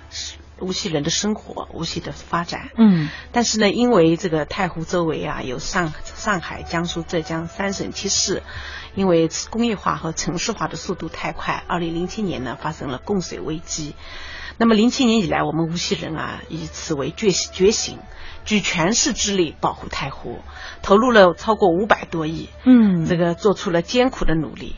[0.60, 2.68] 无锡人的生活，无锡的发展。
[2.76, 3.08] 嗯。
[3.32, 8.42] 但是呢，因为这个太湖周围啊，有上上海、江苏、浙江三省七市，
[8.94, 13.94] 因为工业化和城市化的速度太快，二零零七年呢，发生了供水危机。
[14.56, 17.98] 那么零七年以来，我们无锡人啊以此为觉觉醒，
[18.44, 20.38] 举全市之力保护太湖，
[20.80, 24.76] 投入了超过五百多亿，嗯，这个做出了艰苦的努力。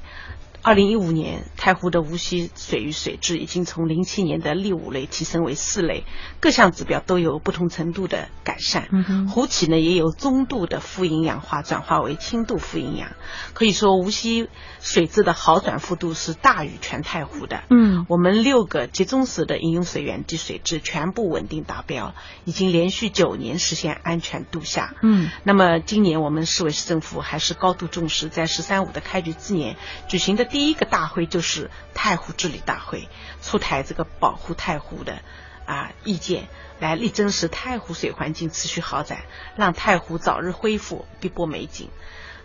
[0.66, 6.02] 二零一五年，太湖的无锡水域水质已经从零七年的劣五类提升为四类，
[6.40, 8.88] 各项指标都有不同程度的改善。
[8.90, 13.12] 嗯、湖体呢也有中度的富营养化转化为轻度富营养，
[13.54, 14.48] 可以说无锡
[14.80, 17.62] 水质的好转幅度是大于全太湖的。
[17.70, 22.12] 嗯，我们六个集中式的饮用水源地水质全部稳定达标，
[22.44, 24.96] 已经连续九年实现安全度夏。
[25.04, 29.76] 嗯，那么今年我们市委市政府还是高度重视，在“十三五”的开局之年
[30.08, 30.55] 举行的。
[30.56, 33.10] 第一个大会就是太湖治理大会，
[33.42, 35.20] 出台这个保护太湖的
[35.66, 36.48] 啊意见，
[36.80, 39.20] 来力争使太湖水环境持续好转，
[39.56, 41.90] 让太湖早日恢复碧波美景。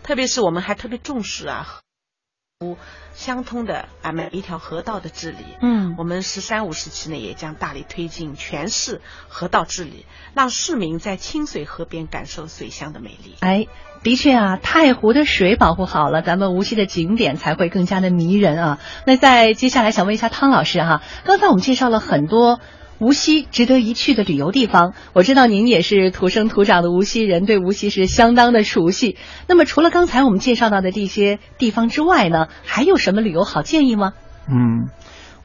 [0.04, 1.80] 特别是我们还特别重视啊，
[3.13, 5.43] 相通的啊每一条河道的治理。
[5.62, 13.36] 嗯，我们“十三五”时期呢，也将大力推进全市河道治理，让市民在清水河边感受水乡的美丽。
[13.41, 13.67] 哎。
[14.04, 18.80] 的确啊，太湖的水保护好了，咱们无锡的景点才会更加的迷人啊。
[19.06, 22.60] 那在接下来想问一下汤老师哈，刚才我们介绍了很多
[23.02, 29.18] 无锡值得一去的旅游地方，我知道您也是土生土长的无锡人，对无锡是相当的熟悉。
[29.48, 34.14] 那么除了刚才我们介绍到的这些地方之外呢，还有什么旅游好建议吗？
[34.48, 34.88] 嗯，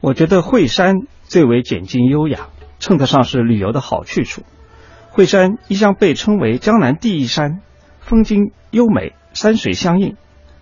[0.01, 4.43] 我觉得惠山最为简净优雅，称得上是旅游的好去处。
[5.09, 7.61] 惠山一向被称为江南第一山。
[8.01, 10.15] 风景优美，山水相映。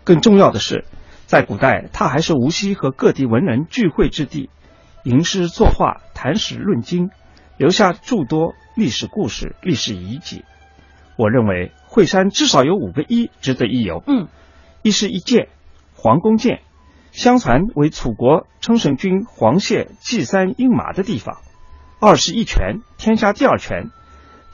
[0.06, 0.86] 更重要的是，
[1.26, 4.50] 在古代，它还是无锡和各地文人聚会之地，
[5.06, 7.12] 吟诗作画、谈史论经，
[7.58, 10.44] 留下诸多历史故事、历史遗迹。
[11.16, 14.04] 我认为，惠山至少有五个一值得一游。
[14.08, 14.28] 嗯，
[14.82, 15.50] 一是一剑，
[15.94, 16.62] 黄宫剑，
[17.12, 21.36] 相传为楚国称神君黄歇祭三鹰马的地方；
[22.02, 23.92] 二是一泉，天下第二泉，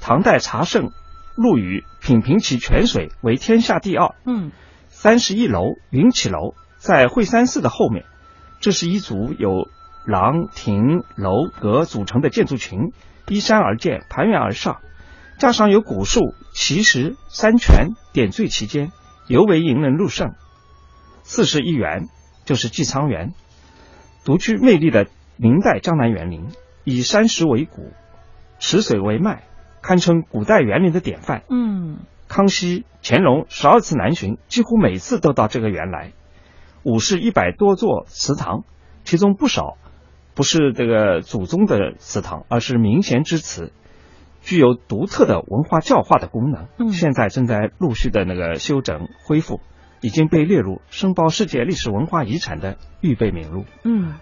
[0.01, 0.91] 唐代茶圣。
[1.37, 4.15] 陆羽品评其泉水为天下第二。
[4.25, 4.51] 嗯，
[4.89, 8.03] 三十一楼云起楼在惠山寺的后面，
[8.59, 9.69] 这是一组由
[10.05, 12.91] 廊、亭、楼阁组成的建筑群，
[13.27, 14.81] 依山而建，盘旋而上，
[15.37, 18.91] 加上有古树、奇石、山泉点缀其间，
[19.27, 20.33] 尤为引人入胜。
[21.23, 22.07] 四十一园
[22.45, 23.33] 就是寄仓园，
[24.25, 26.47] 独具魅力的明代江南园林，
[26.83, 27.91] 以山石为骨，
[28.59, 29.43] 池水为脉。
[29.83, 31.41] 堪称古代园林的典范。
[31.49, 36.11] 嗯，康熙、乾隆十二次南巡，几乎每次都到这个园来。
[36.83, 38.63] 五世一百多座祠堂，
[39.03, 39.77] 其中不少
[40.41, 43.71] 不是这个祖宗的祠堂，而是名贤之祠，
[44.41, 46.65] 具有独特的文化教化的功能。
[46.79, 49.59] 嗯，现在正在陆续的那个修整恢复，
[50.01, 53.65] 已经被列入申报世界历史文化遗产的预备名录。
[53.83, 54.15] 嗯。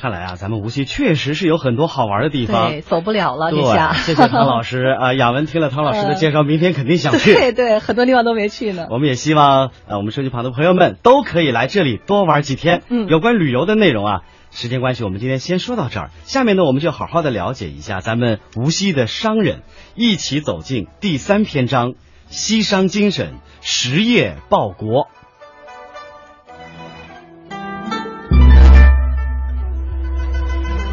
[0.00, 2.70] 看来啊，咱们无锡确实是有很多好玩的地方。
[2.70, 3.92] 对，走不了了，对，下。
[3.92, 7.34] 谢谢唐老师 啊，雅文听了唐老师的介绍，明天肯定想去。
[7.38, 8.86] 对对，很多地方都没去呢。
[8.90, 12.82] 我们也希望啊，我们手机旁的朋友们都可以来这里多玩几天。
[12.90, 14.20] 嗯，有关旅游的内容啊，
[14.52, 19.62] 时间关系我们今天先说到这儿下面呢我们就好好的了解一下咱们无锡的商人
[19.94, 21.94] 一起走进第三篇章
[22.28, 25.08] 西商精神实业报国。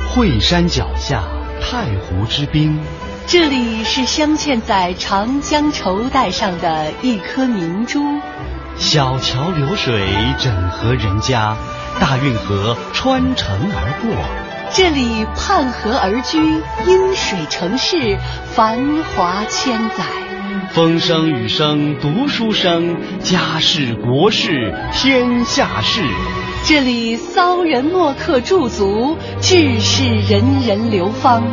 [0.10, 1.24] 惠山脚下
[1.62, 2.78] 太湖之滨。
[3.26, 8.02] 这里是镶嵌在长江绸带上的一颗明珠。
[8.76, 10.04] 小桥流水
[10.40, 11.56] 整合人家
[12.00, 14.16] 大运河穿城而过。
[14.72, 16.40] 这里畔河而居，
[16.88, 18.18] 因水成市，
[18.54, 20.06] 繁华千载。
[20.72, 26.02] 风声雨声读书声，家事国事天下事。
[26.64, 31.44] 这里骚人墨客驻足，志士人人流芳。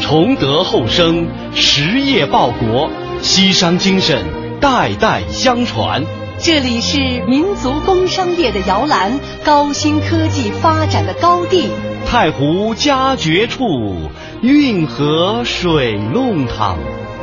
[0.00, 2.90] 崇德厚生，实业报国，
[3.22, 4.24] 西商精神
[4.60, 6.02] 代代相传。
[6.44, 11.70] 这里是民族工商业的摇篮，高新科技发展的高地。
[12.04, 14.10] 太湖佳绝处，
[14.42, 16.76] 运河水弄堂。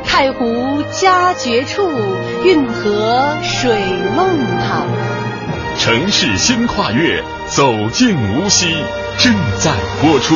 [0.04, 1.88] 太湖佳绝处，
[2.44, 3.78] 运河水
[4.16, 4.26] 弄
[4.58, 4.88] 堂。
[5.78, 8.74] 城市新跨越，走进无锡，
[9.18, 9.70] 正在
[10.00, 10.34] 播出。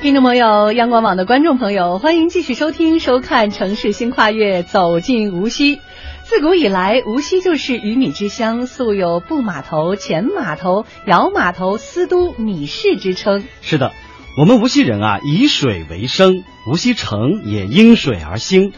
[0.00, 5.78] 听众朋友，央广网的观众朋友，欢迎继续收听、收看《城市新跨越》，走进无锡。
[6.22, 13.44] 自古以来，无锡就是鱼米之乡，素有布码头、前码头、窑码头、司都、米市之称。
[13.60, 13.92] 是的，
[14.38, 18.72] 我们无锡人啊，以水为生，无锡城也因水而兴。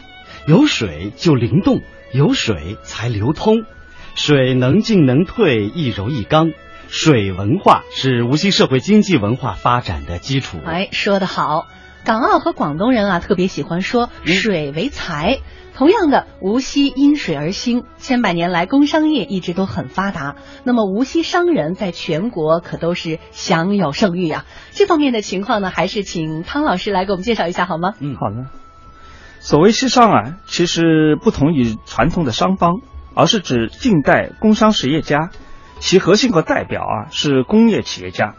[0.45, 1.79] 有水就灵动，
[2.11, 3.63] 有水才流通。
[4.13, 6.51] 水能进能退，一柔一刚。
[6.95, 10.59] 水文化是无锡社会经济文化发展的基础。
[10.63, 11.65] 哎，说得好！
[12.05, 15.39] 港澳和广东人啊，特别喜欢说“水为财”。
[15.73, 20.35] 同样的，无锡因水而兴，千百年来工商业一直都很发达。
[20.63, 24.45] 那么，无锡商人在全国可都是享有盛誉啊。
[24.73, 27.95] 这方面的情况呢，还是请汤老师来给我们介绍一下好吗？
[28.01, 28.51] 嗯，好的。
[29.39, 32.81] 所谓西商啊，其实不同于传统的商帮，
[33.15, 35.31] 而是指近代工商实业家。
[35.83, 38.35] 其核心和代表啊是工业企业家。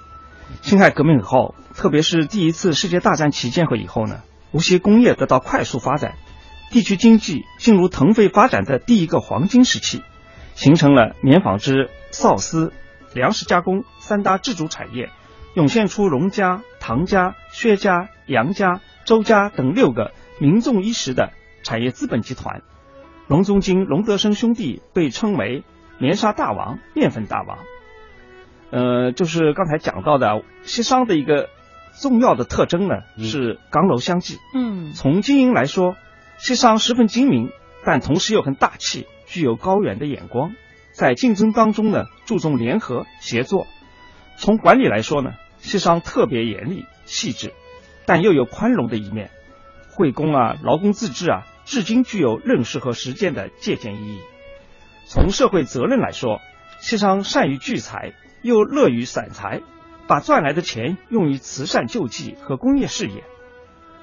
[0.63, 6.15] 辛亥革命以后，特别是第一次世界大战期间和以后呢，无锡工业得到快速发展，
[6.71, 10.03] 地区经济进入腾飞发展的第一个黄金时期，
[10.55, 12.73] 形成了棉纺织、缫丝、
[13.13, 15.11] 粮食加工三大支柱产业，
[15.53, 22.63] 涌现出荣家、唐家、薛家、杨家、周家等六个名重一时的产业资本集团。
[23.29, 25.63] 荣宗金、荣德生兄弟被称为。
[25.99, 27.59] 棉纱大王、面粉大王，
[28.71, 31.49] 呃，就是刚才讲到的西商的一个
[32.01, 34.39] 重要的特征呢，是刚柔相济。
[34.55, 35.97] 嗯，从经营来说，
[36.37, 37.51] 西商十分精明，
[37.85, 40.53] 但同时又很大气，具有高远的眼光。
[40.93, 43.67] 在竞争当中呢，注重联合协作。
[44.37, 47.53] 从管理来说呢，西商特别严厉细致，
[48.07, 49.31] 但又有宽容的一面。
[49.91, 54.21] 惠工啊，劳工自治啊，至今具有认识和实践的借鉴意义。
[55.07, 56.41] 从社会责任来说，
[56.79, 59.61] 西商善于聚财，又乐于散财，
[60.07, 63.25] 把赚来的钱用于慈善救济和工业事业，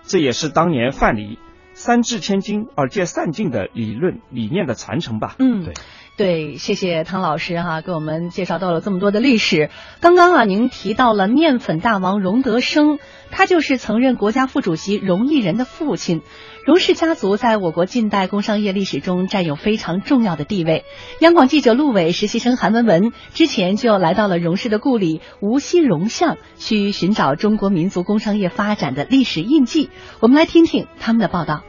[0.03, 1.37] 这也是当年范蠡
[1.73, 5.35] 三掷千金而借散尽的理论理念的传承吧。
[5.39, 5.73] 嗯，对。
[6.17, 9.71] 对，谢谢汤老师哈，给我们介绍到了这么多的历史。
[10.01, 12.99] 刚刚啊，您提到了面粉大王荣德生，
[13.31, 16.21] 他就是曾任国家副主席荣毅仁的父亲。
[16.63, 20.85] 荣氏家族在我国近代工商业历史中占有非常重要的地位。
[21.21, 29.89] 央广记者陆伟、实习生韩文文之前就来到了荣氏的故里无锡荣巷，去寻找中国民族工商业发展的历史印记。
[30.19, 31.63] 我们来听听他们的报道。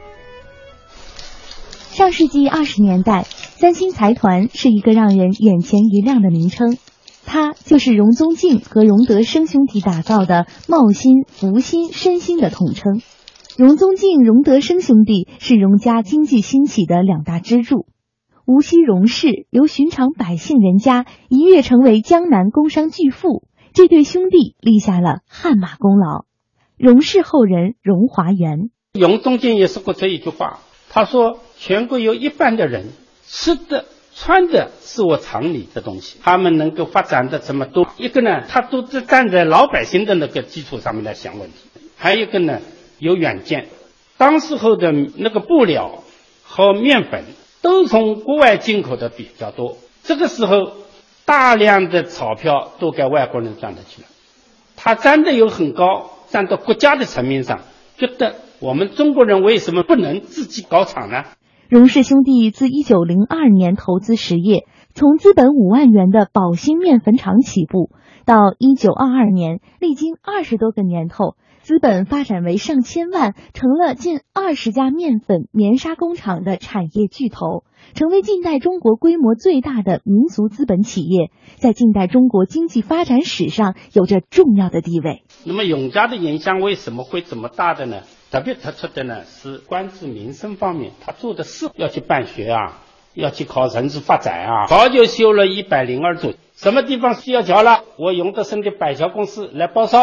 [1.93, 6.75] 上世纪二十年代，三星财团是一个让人眼前一亮的名称，
[7.23, 13.03] 它就是荣宗敬和荣德生兄弟打造的茂新、福新、申新的统称。
[13.57, 17.85] 荣宗敬、荣德生兄弟是荣家经济兴起的两大支柱。
[18.47, 26.25] 无锡荣氏由寻常百姓人家一跃成为江南工商巨富，这对兄弟立下了汗马功劳。
[26.75, 30.57] 荣氏后人荣华元，荣宗敬也说过这一句话。
[30.89, 32.91] 他说：“全国有一半的人
[33.25, 37.87] 吃的、穿的是我厂里的东西，他们能够发展的这么多。
[37.95, 41.55] 一个呢，他都是站在老百姓的那个基础上面来想问题；
[41.95, 42.59] 还有一个呢，
[42.99, 43.69] 有远见。
[44.17, 46.03] 当时候的那个布料
[46.43, 47.23] 和面粉
[47.61, 50.73] 都从国外进口的比较多，这个时候
[51.23, 54.07] 大量的钞票都给外国人赚了去了。
[54.75, 57.61] 他站的又很高，站到国家的层面上，
[57.97, 61.25] 觉得。”我们中国人为什么不能自己搞厂呢？
[61.73, 67.89] 荣氏兄弟自一九零二年投资实业，从资本五万元的宝兴面粉厂起步，
[68.25, 77.63] 到一九二二年，历经二十多个年头，资本发展为上千万，成了近二十家面粉、棉纱工厂的产业巨头，
[77.95, 85.23] 成为近代中国规模最大的民族资本企业，在近代中国经济发展史上有着重要的地位。
[85.43, 88.01] 那么永嘉的影响为什么会这么大的呢？
[88.33, 92.81] 特别突出的呢是关注民生方面，他做的事要去办学啊，
[93.13, 99.99] 要去考城市发展啊，早就修了一百零二座，什么地方需要桥了，我永德生的百桥公司来包烧，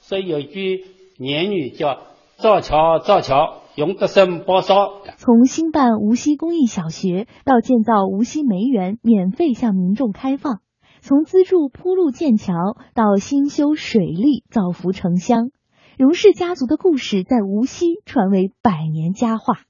[0.00, 0.86] 所以有一句。
[1.18, 1.98] 谚语叫
[2.36, 5.00] 造桥造桥，永德生包烧。
[5.16, 10.58] 从兴办无锡公益小学到建造无锡梅园，免费向民众开放；
[11.00, 12.54] 从资助铺路建桥
[12.94, 15.50] 到兴修水利，造福城乡，
[15.98, 19.62] 荣氏家族的故事在无锡传为百年佳话。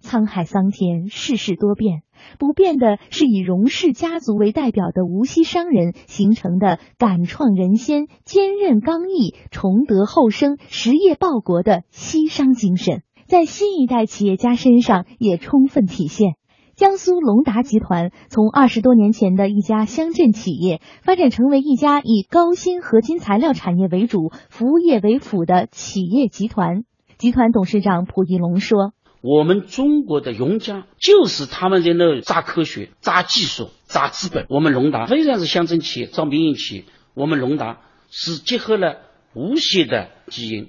[0.00, 2.02] 沧海桑田，世事多变。
[2.38, 16.36] 不变的是以荣氏家族为代表的无锡商人形成的敢创人先、坚韧刚毅、崇德后生、实业报国的西商精神，在新一代企业家身上也充分体现。
[16.76, 26.84] 江苏龙达集团从二十多年前的一家乡镇企业，发展成为一家以高新合金材料产业为主、服务业为辅的企业集团。
[27.16, 28.92] 集团董事长蒲一龙说。
[29.22, 34.44] 我们中国的永嘉就是他们在那扎科学、扎技术、扎资本。
[34.50, 38.98] 我们龙达虽然是乡镇企业、招民营企业，我们龙达是结合了
[39.32, 40.68] 无锡的基因，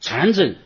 [0.00, 0.56] 传承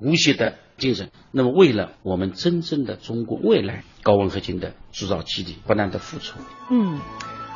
[0.00, 1.10] 无锡的精神。
[1.30, 6.38] 那么，为了我们真正的中国未来高温合金的铸造基地，不断的付出。
[6.70, 7.00] 嗯，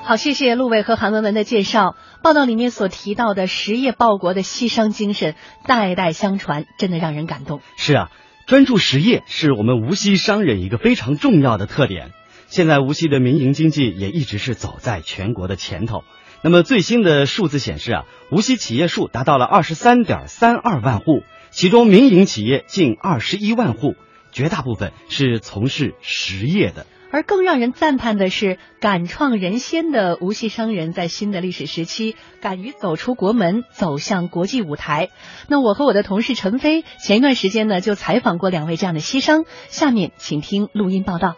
[0.02, 1.94] 好，谢谢陆伟和韩文文的介绍。
[2.24, 5.36] 报道里面所提到的实业报国的西商精神，
[5.66, 7.60] 代代相传，真的让人感动。
[7.76, 8.10] 是啊。
[8.46, 12.12] 专注实业是我们无锡商人一个非常重要的特点。
[12.46, 16.02] 现在无锡的民营经济也一直是走在全国的前头。
[16.40, 23.96] 那么最新的数字显示啊，无锡企业数达到了二十三点三二万户，其中民营企业近二十一万户，
[24.32, 26.86] 绝大部分是从事实业的。
[27.10, 35.08] 而更让人赞叹的是，敢创人先的无锡商人，在新的历史时期，敢于走出国门，走向国际舞台。
[35.48, 39.46] 那我和我的同事陈飞，前一段时间呢，就采访过两位这样的西商。
[39.68, 41.36] 下面请听录音报道。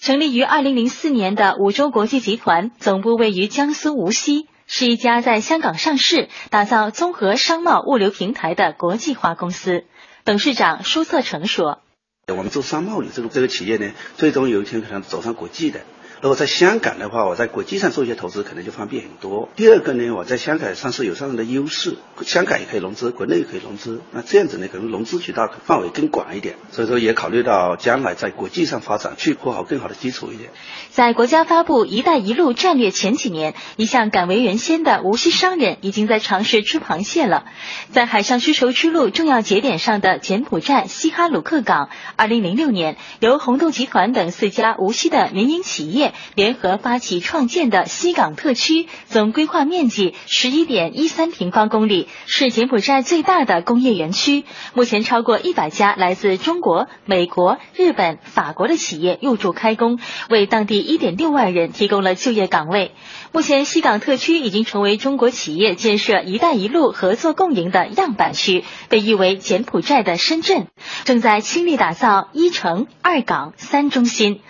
[0.00, 9.84] 成立于二零零四年的五洲国际集团，总部位于江苏无锡，是一家在香港上市、打造综合商贸物流平台的国际化公司。
[10.26, 11.80] 董事长舒策成说。
[12.26, 15.82] 我们做商贸的这个这个企业呢，最终有一天可能走上国际的。
[16.26, 19.48] 如果在香港的话，我在国际上做一些投资，可能就方便很多。
[19.54, 24.02] 第二个呢，我在香港上市有上市的优势，香港也可以融资，国内也可以融资。
[24.10, 26.56] 那这样子呢，可能融资渠道范围更广一点。
[26.72, 30.50] 所以说，也考虑到将来在国际上发展，去铺好更好的基础一点。
[30.90, 37.44] 在国家发布“一带一路”战略前几年，一向敢为人先的无锡商人已经在尝试吃螃蟹了。
[37.92, 46.14] 在海上丝绸之路重要节点上的柬埔寨西哈努克港，二零零六年由红豆集团等四家无锡的民营企业。
[46.34, 54.44] 联合发起创建的西港特区，总规划面积十一点一三平方公里，是柬埔寨最大的工业园区。
[54.74, 59.98] 目前超过一百家来自中国、美国、日本、法国的企业入驻开工，
[60.30, 62.92] 为当地一点六万人提供了就业岗位。
[63.32, 70.68] 目前，西港特区已经成为中国企业建设“一带一路”合作共赢的样板区，被誉为柬埔寨的深圳，
[71.04, 74.40] 正在倾力打造一城、二港、三中心。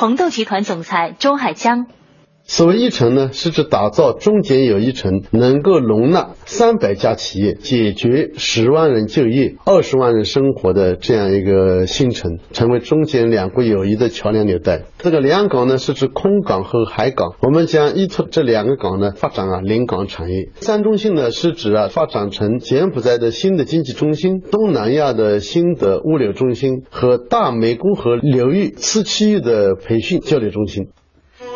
[0.00, 1.88] 红豆集团总裁周海江。
[2.50, 14.84] 所谓一城呢，是指打造中间有一城，能够容纳三百家企业，解决十万人就业、二十万人生活的这样一个新城，成为中柬两国友谊的桥梁纽带。
[14.96, 17.34] 这个两港呢，是指空港和海港。
[17.42, 20.48] 我们将依托这两个港呢，发展啊临港产业。
[20.54, 30.88] 三中心呢，是指啊发展成柬埔寨的新的经济中心、东南亚的新的物流中心和大湄公河流域次区域的培训交流中心。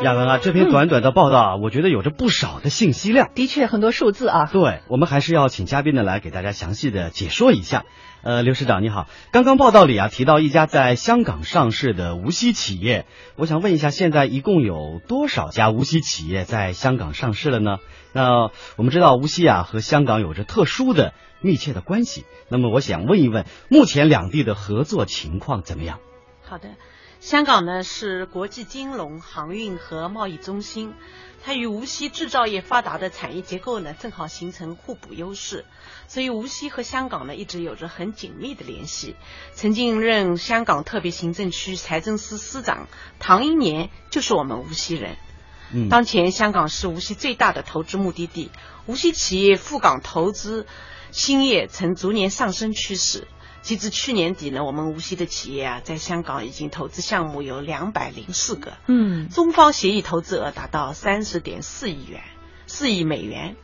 [0.02, 3.30] 亚文啊，这篇短短的报道啊，我觉得有着不少的信息量。
[3.34, 4.46] 的确，很多数字啊。
[4.52, 7.84] 对，我们还是要请嘉宾呢来给大家详细的解说一下。
[8.22, 17.78] 呃，刘市长你好，刚刚报道里啊提到一家在香港上市的无锡企业，我想问一下，现在一共有多少家无锡企业在香港上市了呢？
[18.12, 25.98] 那我们知道无锡啊和香港有着特殊的密切的关系，那么我想问一问，目前两地的合作情况怎么样？
[26.42, 26.68] 好的。
[27.22, 30.92] 香港呢是国际金融、航运和贸易中心，
[31.44, 35.64] 它与无锡制造业发达的产业结构呢正好形成互补优势，
[36.08, 39.14] 所以无锡和香港呢一直有着很紧密的联系。
[39.54, 42.88] 曾经任香港特别行政区财政司司长
[43.20, 45.16] 唐英年就是我们无锡人。
[45.72, 48.50] 嗯，当前香港是无锡最大的投资目的地，
[48.86, 50.66] 无锡企业赴港投资
[51.12, 53.28] 兴业呈逐年上升趋势。
[53.62, 62.22] 截至去年底呢，我们无锡的企业啊，在香港已经投资项目有两百零四个，嗯，中方协议投资额达到三十点四亿元，
[62.66, 63.54] 四亿美元，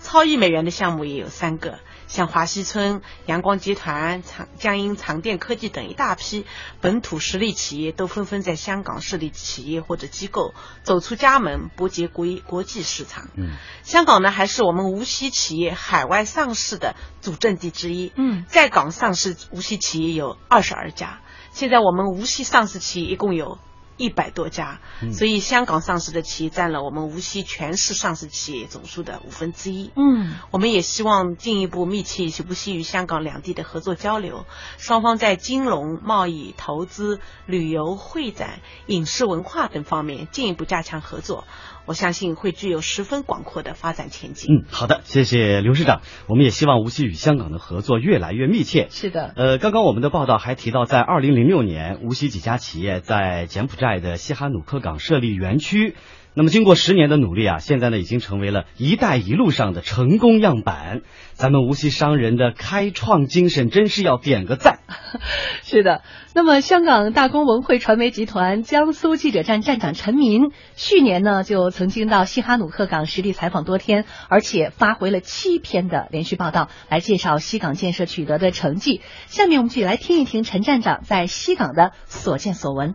[0.00, 1.80] 超亿美元的项目也有三个。
[2.08, 6.46] 像华西村、阳光集团、长江阴长电科技等一大批
[6.80, 13.28] 本土实力企业，都纷纷在香港设立企业或者机构，走出家门，拨接国国际市场。
[13.36, 13.52] 嗯，
[13.82, 18.10] 香港呢，还是我们无锡企业海外上市的主阵地之一。
[18.16, 21.20] 嗯，在港上市无锡企业有二十二家，
[21.52, 23.58] 现在我们无锡上市企业一共有。
[23.98, 24.80] 一百多家，
[25.12, 29.90] 所以香港上市的企业占了我们无锡全市上市企业总数的五分之一。
[29.96, 34.46] 嗯，我们也希望进一步密切无锡与香港两地的合作交流，
[34.78, 41.44] 双方在金融、贸易、投资、旅游、会展、影视文化等方面进一步加强合作。
[41.88, 44.54] 我相信会具有十分广阔的发展前景。
[44.54, 46.02] 嗯，好的，谢谢刘市长。
[46.26, 48.88] 我们也希望无锡与香港的合作越来越密切。
[48.90, 49.32] 是的。
[49.34, 55.96] 呃，刚刚我们的报道还提到，在二零零六年，无锡几家企业在柬埔寨的西哈努克港设立园区。
[56.38, 61.00] 那么经过十年的努力啊，现在呢已经成为了一带一路上的成功样板。
[61.32, 64.78] 咱们无锡商人的开创精神真是要点个赞。
[65.64, 66.02] 是的，
[66.36, 79.00] 那么香港大公文汇传媒集团江苏记者站站长陈民，去年呢就曾经到西哈努克港实地采访多天，而且发回了七篇的连续报道，来介绍西港建设取得的成绩。
[79.26, 82.94] 下面我们就来听一听陈站长在西港的所见所闻。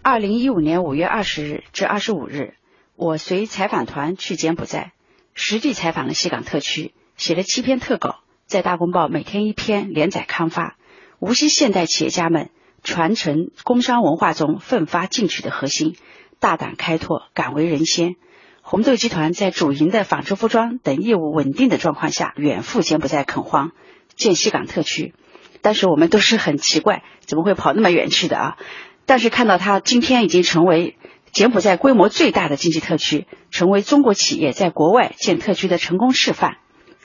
[0.00, 2.54] 二零一五年五月二十日至二十五日。
[3.00, 4.92] 我随采访团去柬埔寨，
[5.32, 10.76] 实地采访了西港特区，写了七篇特稿，在大公报每天一篇连载刊发。
[11.18, 12.50] 无锡现代企业家们
[12.84, 15.96] 传承工商文化中奋发进取的核心，
[16.40, 18.16] 大胆开拓，敢为人先。
[18.60, 23.72] 红豆集团在主营的纺织服装等业务稳定的状况下，远赴柬埔寨垦荒，
[24.14, 25.14] 建西港特区。
[25.62, 28.58] 但是我们都是很奇怪，怎么会跑那么远去的啊？
[29.06, 30.98] 但是看到他今天已经成为。
[31.32, 36.56] 柬埔寨规模最大的经济特区，成为中国企业在国外建特区的成功示范。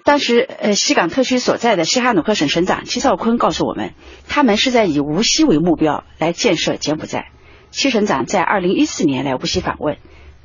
[0.04, 3.94] 当时，呃，西港特区所在的西哈努克省省长戚少坤告诉我们，
[4.28, 7.32] 他们是在以无锡为目标来建设柬埔寨。
[7.72, 9.98] 戚省长在二零一四年来无锡访问，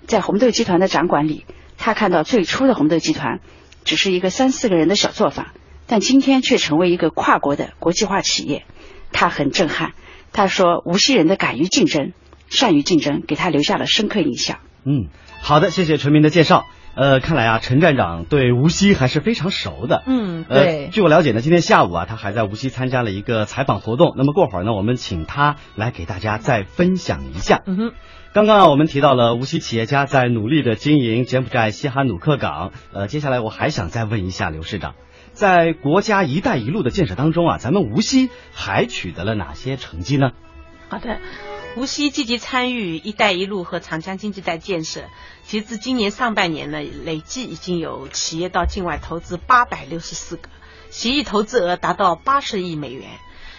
[0.06, 1.44] 在红豆集团的掌管里，
[1.76, 3.40] 他看到最初的红豆集团
[3.84, 5.48] 只是一个三四个人的小作坊，
[5.86, 8.64] 但今天却成为一个跨国的国际化企业，
[9.12, 9.92] 他很震撼。
[10.32, 12.12] 他说，无锡人的敢于竞争。
[12.50, 14.58] 善于竞争，给他留下了深刻印象。
[14.84, 15.06] 嗯，
[15.40, 16.66] 好的，谢谢陈明的介绍。
[16.96, 20.02] 呃，看来啊，陈站长对无锡还是非常熟的。
[20.06, 20.88] 嗯，对。
[20.90, 24.12] 据我了解呢，今天下午啊，他还在无锡参加了一个采访活动。
[24.16, 27.62] 那么过会儿呢，我们请他来给大家再分享一下。
[27.64, 27.92] 嗯哼。
[28.32, 32.72] 刚刚啊，我们提到了无锡企业家在努力的经营柬埔寨西哈努克港。
[32.92, 34.94] 呃，接下来我还想再问一下刘市长，
[35.32, 40.32] 在国家“一带一路”的建设当中啊，咱们无锡还取得了哪些成绩呢？
[40.88, 41.18] 好的。
[41.80, 45.04] 无锡积极参与“一带一路”和长江经济带建设，
[45.46, 50.50] 截至今年上半年呢，累计已经有企业到境外投资八百六十四个，
[50.90, 53.08] 协议投资额达到八十亿美元。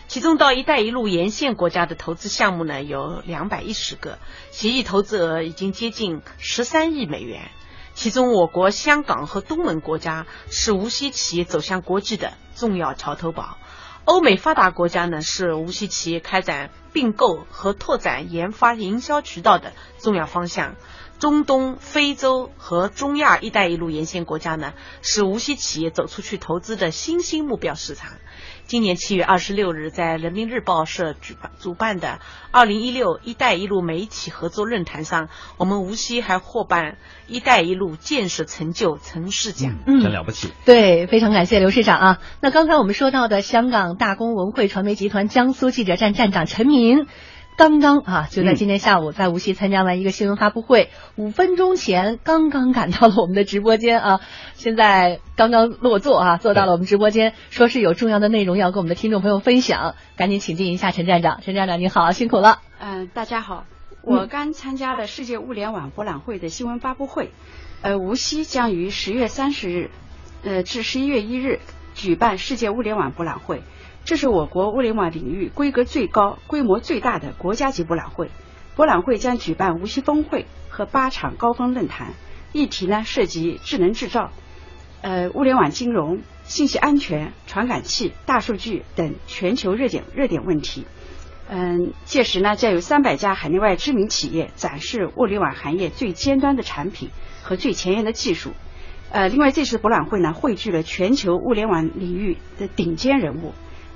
[0.07, 4.19] 其中到“一带一路”沿线国家的投资项目呢，有两百一十个，
[4.51, 7.49] 协议投资额已经接近十三亿美元。
[7.95, 13.57] 其中，我国香港和东盟国家是无锡企业走向国际的重要桥头堡。
[14.04, 20.76] 欧美发达国家呢，是无锡企业开展并购和拓展研发营销渠道的重要方向。
[21.20, 24.74] 中东、非洲和中亚“一带一路”沿线国家呢，
[25.04, 28.14] 是无锡企业走出去投资的新兴目标市场。
[28.72, 32.19] 今年七月二十六日，在人民日报社举办主办的
[32.51, 36.95] 二零一六“一带一路”媒体合作论坛上，我们无锡还获颁
[37.28, 40.53] “一带一路”建设成就城市奖，嗯真了不起。
[40.63, 42.19] 对，非常感谢刘市长啊。
[42.39, 47.07] 那刚才我们说到的香港大公文汇传媒集团江苏记者站站长陈明。
[47.58, 54.20] 刚刚啊，就在今天下午，在无锡参加完一个新闻发布会，五分钟前刚刚赶到了我们的直播间啊，
[54.56, 62.60] 现在刚刚落座啊，坐到了我们直播间，说是有重要的内容要跟我们的听众朋友分享，赶紧请进一下陈站长，陈站长你好，辛苦了。
[62.80, 63.66] 嗯，大家好，
[64.02, 67.32] 我刚参加了世界物联网博览会的新闻发布会，
[67.84, 69.91] 呃，无锡将于十月三十日，
[70.43, 71.60] 呃至十一月一日
[71.93, 73.62] 举办世界物联网博览会。
[74.04, 78.30] 这是我国物联网领域规格最高、规模最大的国家级博览会。
[78.76, 82.14] 博览会将举办无锡峰会和八场高峰论坛，
[82.54, 84.32] 议题呢涉及智能制造、
[85.02, 90.86] 呃物联网金融、信息安全、传感器、大数据等全球热点热点问题。
[91.49, 97.10] 嗯，届时呢将有三百家海内外知名企业展示物联网行业最尖端的产品
[97.43, 98.52] 和最前沿的技术。
[99.12, 103.54] 呃，另外这次博览会呢，汇聚了全球物联网领域的顶尖人物，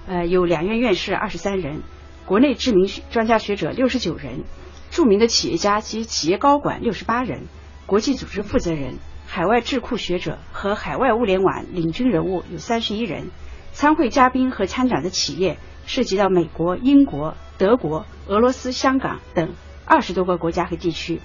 [0.07, 1.81] 呃，有两院院士二十三人，
[2.25, 4.43] 国内知名专家学者六十九人，
[4.91, 7.47] 著名的企业家及企业高管六十八人，
[7.85, 13.31] 国际组织负责人、海外智库学者和海外物联网领军人物有三十一人。
[13.73, 19.53] 参会嘉宾和参展的企业涉及到美国、英国、德国、俄罗斯、香港等
[19.83, 21.19] 二十多个国家和地区。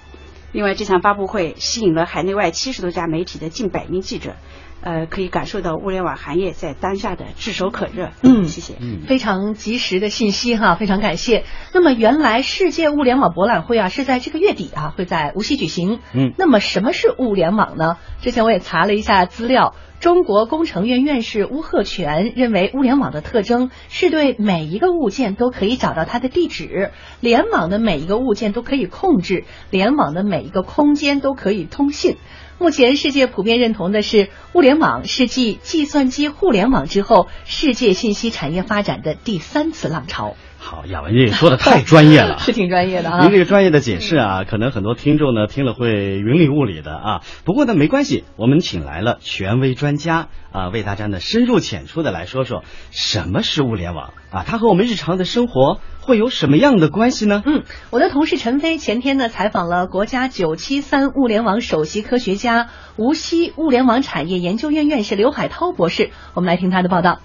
[0.51, 4.35] 另外，这场发布会吸引了海内外七十多家媒体的近百名记者，
[4.81, 8.09] 呃，可以感受到物联网行业在当下的炙手可热。
[8.23, 8.73] 嗯，谢谢。
[8.81, 11.43] 嗯，非常及时的信息哈，非常感谢。
[11.73, 15.99] 那么，原来世界物联网博览会啊是在这个月底啊会在无锡举行。
[16.13, 17.97] 嗯，那么什么是物联网呢？
[18.21, 19.75] 之前我也查了一下资料。
[19.99, 32.17] 中国工程院院士邬贺铨认为，物联网的特征是对每一个物件都可以找到它的地址，联网的每一个物件都可以控制，联网的每一个空间都可以通信。
[32.61, 40.35] 目前世界普遍认同的是，物联网是继计算机互联网之后，世界信息产业发展的第三次浪潮。
[40.63, 43.21] 好，亚文这说的太专业了， 是挺专业的啊。
[43.23, 45.89] 您这个专业的解释啊，可能很多听众呢听了会
[46.19, 47.21] 云里雾里的啊。
[47.45, 57.41] 不过呢，没关系，我们请来了权威专家啊，为大家呢深入浅出的来说说什么是物联网啊，它和我们日常的生活会有什么样的关系呢？
[57.43, 67.19] 嗯，我的同事陈飞前天呢采访了国家九七三物联网首席科学家、无锡物联网产业研究院院士刘海涛博士，我们来听他的报道。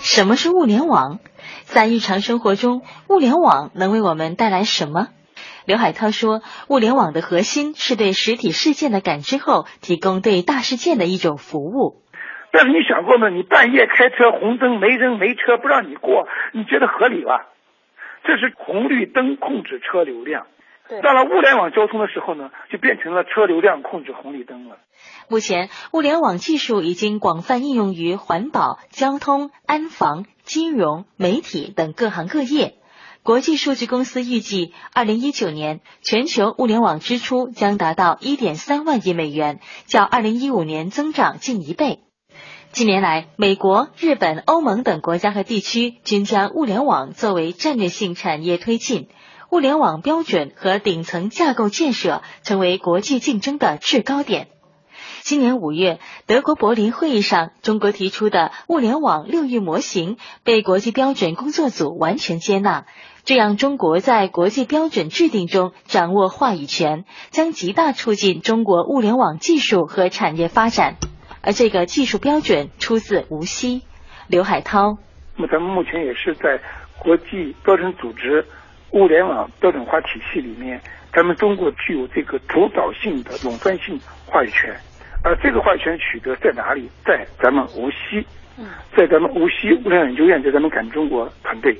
[0.00, 1.18] 什么是物联网？
[1.68, 5.08] 在日常生活中，物联网能为我们带来什么？
[5.66, 12.02] 刘海涛说，物联网的核心是对实体事件的感知后，提供对大事件的一种服务。
[12.52, 13.28] 但是你想过吗？
[13.28, 17.48] 你半夜开车，红灯没人没车，不让你过，你觉得合理吧？
[18.24, 20.46] 这是红绿灯控制车流量。
[21.02, 24.78] 到了物联网交通的时候呢，就变成了车流量控制红绿灯了。
[25.28, 32.76] 目前，物联网技术已经广泛应用于环保、交通、安防、金融、媒体等各行各业。
[33.22, 42.00] 国际数据公司预计，二零一九年全球物联网支出将达到一点三万亿美元，较二零一五年增长近一倍。
[42.72, 49.08] 近年来，美国、日本、欧盟等国家和地区均将物联网作为战略性产业推进。
[49.50, 54.48] 物联网标准和顶层架构建设成为国际竞争的制高点。
[55.22, 62.86] 今年五月，德国柏林会议上，中国提出的物联网六域模型被国际标准工作组完全接纳，
[63.24, 70.96] 这样中国在国际标准制定中掌握话语权，将极大促进中国物联网技术和产业发展。
[71.42, 73.82] 而这个技术标准出自无锡。
[74.28, 74.98] 刘海涛，
[75.36, 76.60] 那么咱们目前也是在
[76.98, 78.46] 国际标准组织。
[78.90, 80.80] 物联网标准化体系里面，
[81.12, 84.74] 咱们中国具有这个主导性的垄断性话语权，
[85.22, 86.88] 而这个话语权取得在哪里？
[87.04, 88.24] 在咱们无锡，
[88.96, 91.76] 在咱们无锡物联网研究院，在咱们感中国团队，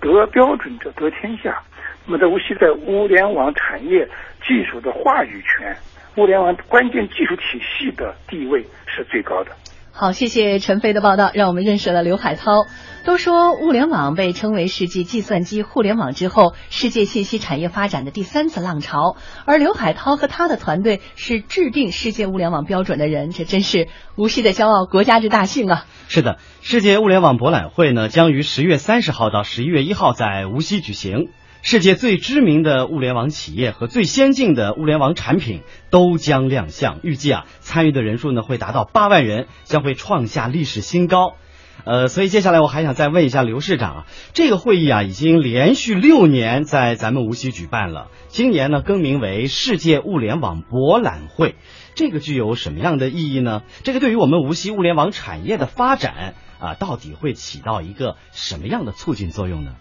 [0.00, 1.60] 得标准者得天下。
[2.06, 4.08] 那么在无锡，在物联网产业
[4.46, 5.76] 技术的话语权、
[6.16, 9.50] 物联网关键技术体系的地位是最高的。
[9.98, 12.66] 好，谢谢陈飞的报道，让我们认识了刘海涛。
[13.02, 19.16] 都说物联网被称为世纪计算机互联网之后世界信息产业发展的第三次浪潮，
[19.46, 25.86] 而刘海涛和他的团队是制定世界物联网标准的人，这真是无锡的骄傲，国家之大幸啊！
[26.08, 31.30] 是的，世界物联网博览会呢将于十月三十号到十一月一号在无锡举行。
[31.68, 41.34] 世界最知名的物联网企业和最先进的物联网产品都将亮相，预计啊参与的人数呢会达到八万人，将会创下历史新高。
[41.84, 51.56] 呃，所以接下来我还想再问一下刘市长啊，这个会议啊已经连续六年在咱们无锡举办了，今年呢更名为世界物联网博览会，
[51.96, 53.62] 这个具有什么样的意义呢？
[53.82, 59.72] 这个对于我们无锡物联网产业的发展啊，到底会起到一个什么样的促进作用呢？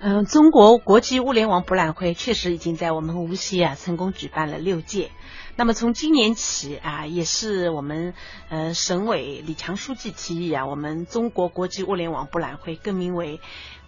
[0.00, 5.10] 嗯，中国国际物联网博览会确实已经在我们无锡啊成功举办了六届。
[5.56, 8.14] 那么从今年起啊，也是我们
[8.48, 13.40] 呃省委李强书记提议啊，我们中国国际物联网博览会更名为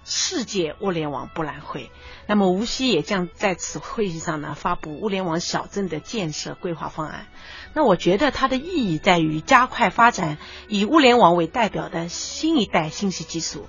[0.04, 1.92] 世界物联网博览会。
[2.26, 7.28] 那么无锡也将在此会议上呢发布物联网小镇的建设规划方案。
[7.72, 13.68] 那我觉得它的意义在于加快发展以物联网为代表的新一代信息技术。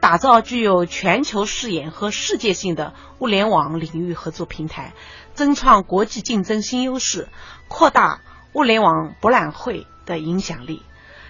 [0.00, 4.92] 打造具有全球视野和世界性的物联网领域合作平台，
[5.34, 7.28] 争创国际竞争新优势，
[7.68, 8.20] 扩大
[8.52, 10.82] 物联网博览会的影响力。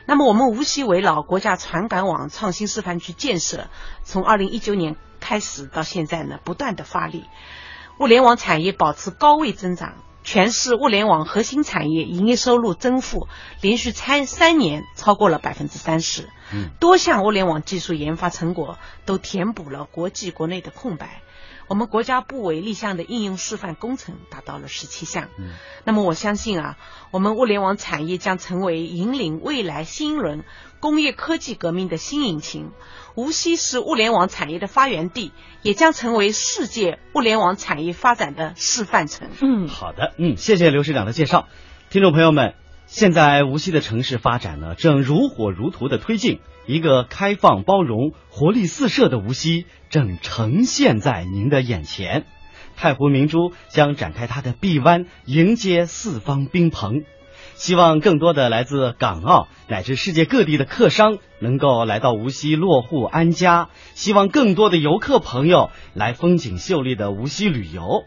[0.05, 3.69] 那么，我们无锡围绕国家传感网创新示范区建设，
[4.05, 7.25] 从二零一九年开始到现在呢，不断的发力，
[7.99, 9.95] 物联网产业保持高位增长，
[10.27, 13.29] 全市物联网核心产业营业收入增幅
[13.61, 21.23] 连续三三年超过了百分之三十，嗯，多项物联网技术研发成果都填补了国际国内的空白。
[21.69, 25.29] 我们国家部委立项的应用示范工程达到了十七项。
[25.39, 25.55] 嗯，
[25.85, 26.77] 那么我相信啊，
[27.13, 30.45] 我们物联网产业将成为引领未来新一轮
[30.81, 32.71] 工业科技革命的新引擎。
[33.15, 39.31] 无锡是物联网产业的发源地，也将成为世界物联网产业发展的示范城。
[39.41, 41.49] 嗯，好的，嗯，谢谢刘市长的介绍。
[41.89, 42.55] 听众朋友们，
[42.85, 46.41] 现在无锡的城市发展呢，正如火如荼的推进。
[46.67, 52.27] 一个开放、包容、活力四射的无锡正呈现在您的眼前。
[52.77, 57.05] 太湖明珠将展开它的臂弯，迎接四方宾朋。
[57.57, 63.69] 希望更多的来自港澳乃至世界各地的客商能够来到无锡落户安家。
[63.95, 68.05] 希望更多的游客朋友来风景秀丽的无锡旅游。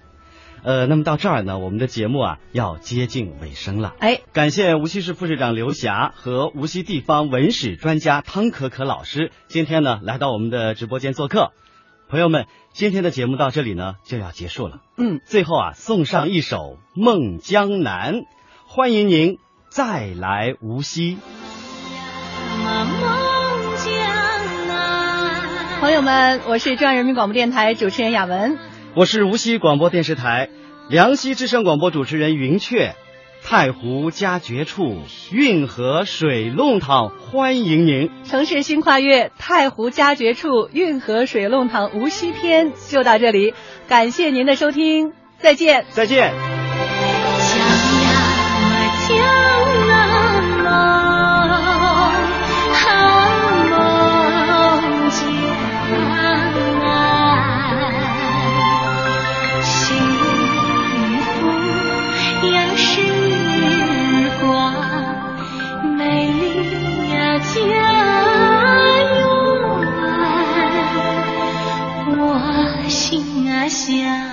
[0.61, 3.93] 呃，那么到这儿呢，我们的节目啊要接近尾声了。
[3.99, 11.53] 哎，感谢无锡市副市长刘霞和无锡地方文史专家汤可可老师今天呢来到我们的直播间做客。
[12.09, 14.81] 朋友们，今天的节目到这里呢就要结束了。
[14.97, 16.57] 嗯，最后啊送上一首
[16.93, 18.15] 《梦江南》，
[18.71, 19.39] 欢迎您
[19.71, 21.17] 再来无锡。
[25.79, 28.59] 朋友们，我是中央人民广播电台主持人雅文。
[28.93, 30.49] 我是无锡广播电视台
[30.87, 32.93] 梁溪之声广播主持人云雀，
[33.43, 34.99] 太湖佳绝处，
[35.31, 38.11] 运河水弄堂，欢迎您。
[38.25, 43.55] 城市新跨越，太湖佳绝处，运河水弄堂无锡篇就到这里，
[43.87, 46.31] 感谢您的收听，再见，再见。
[73.69, 74.28] 想。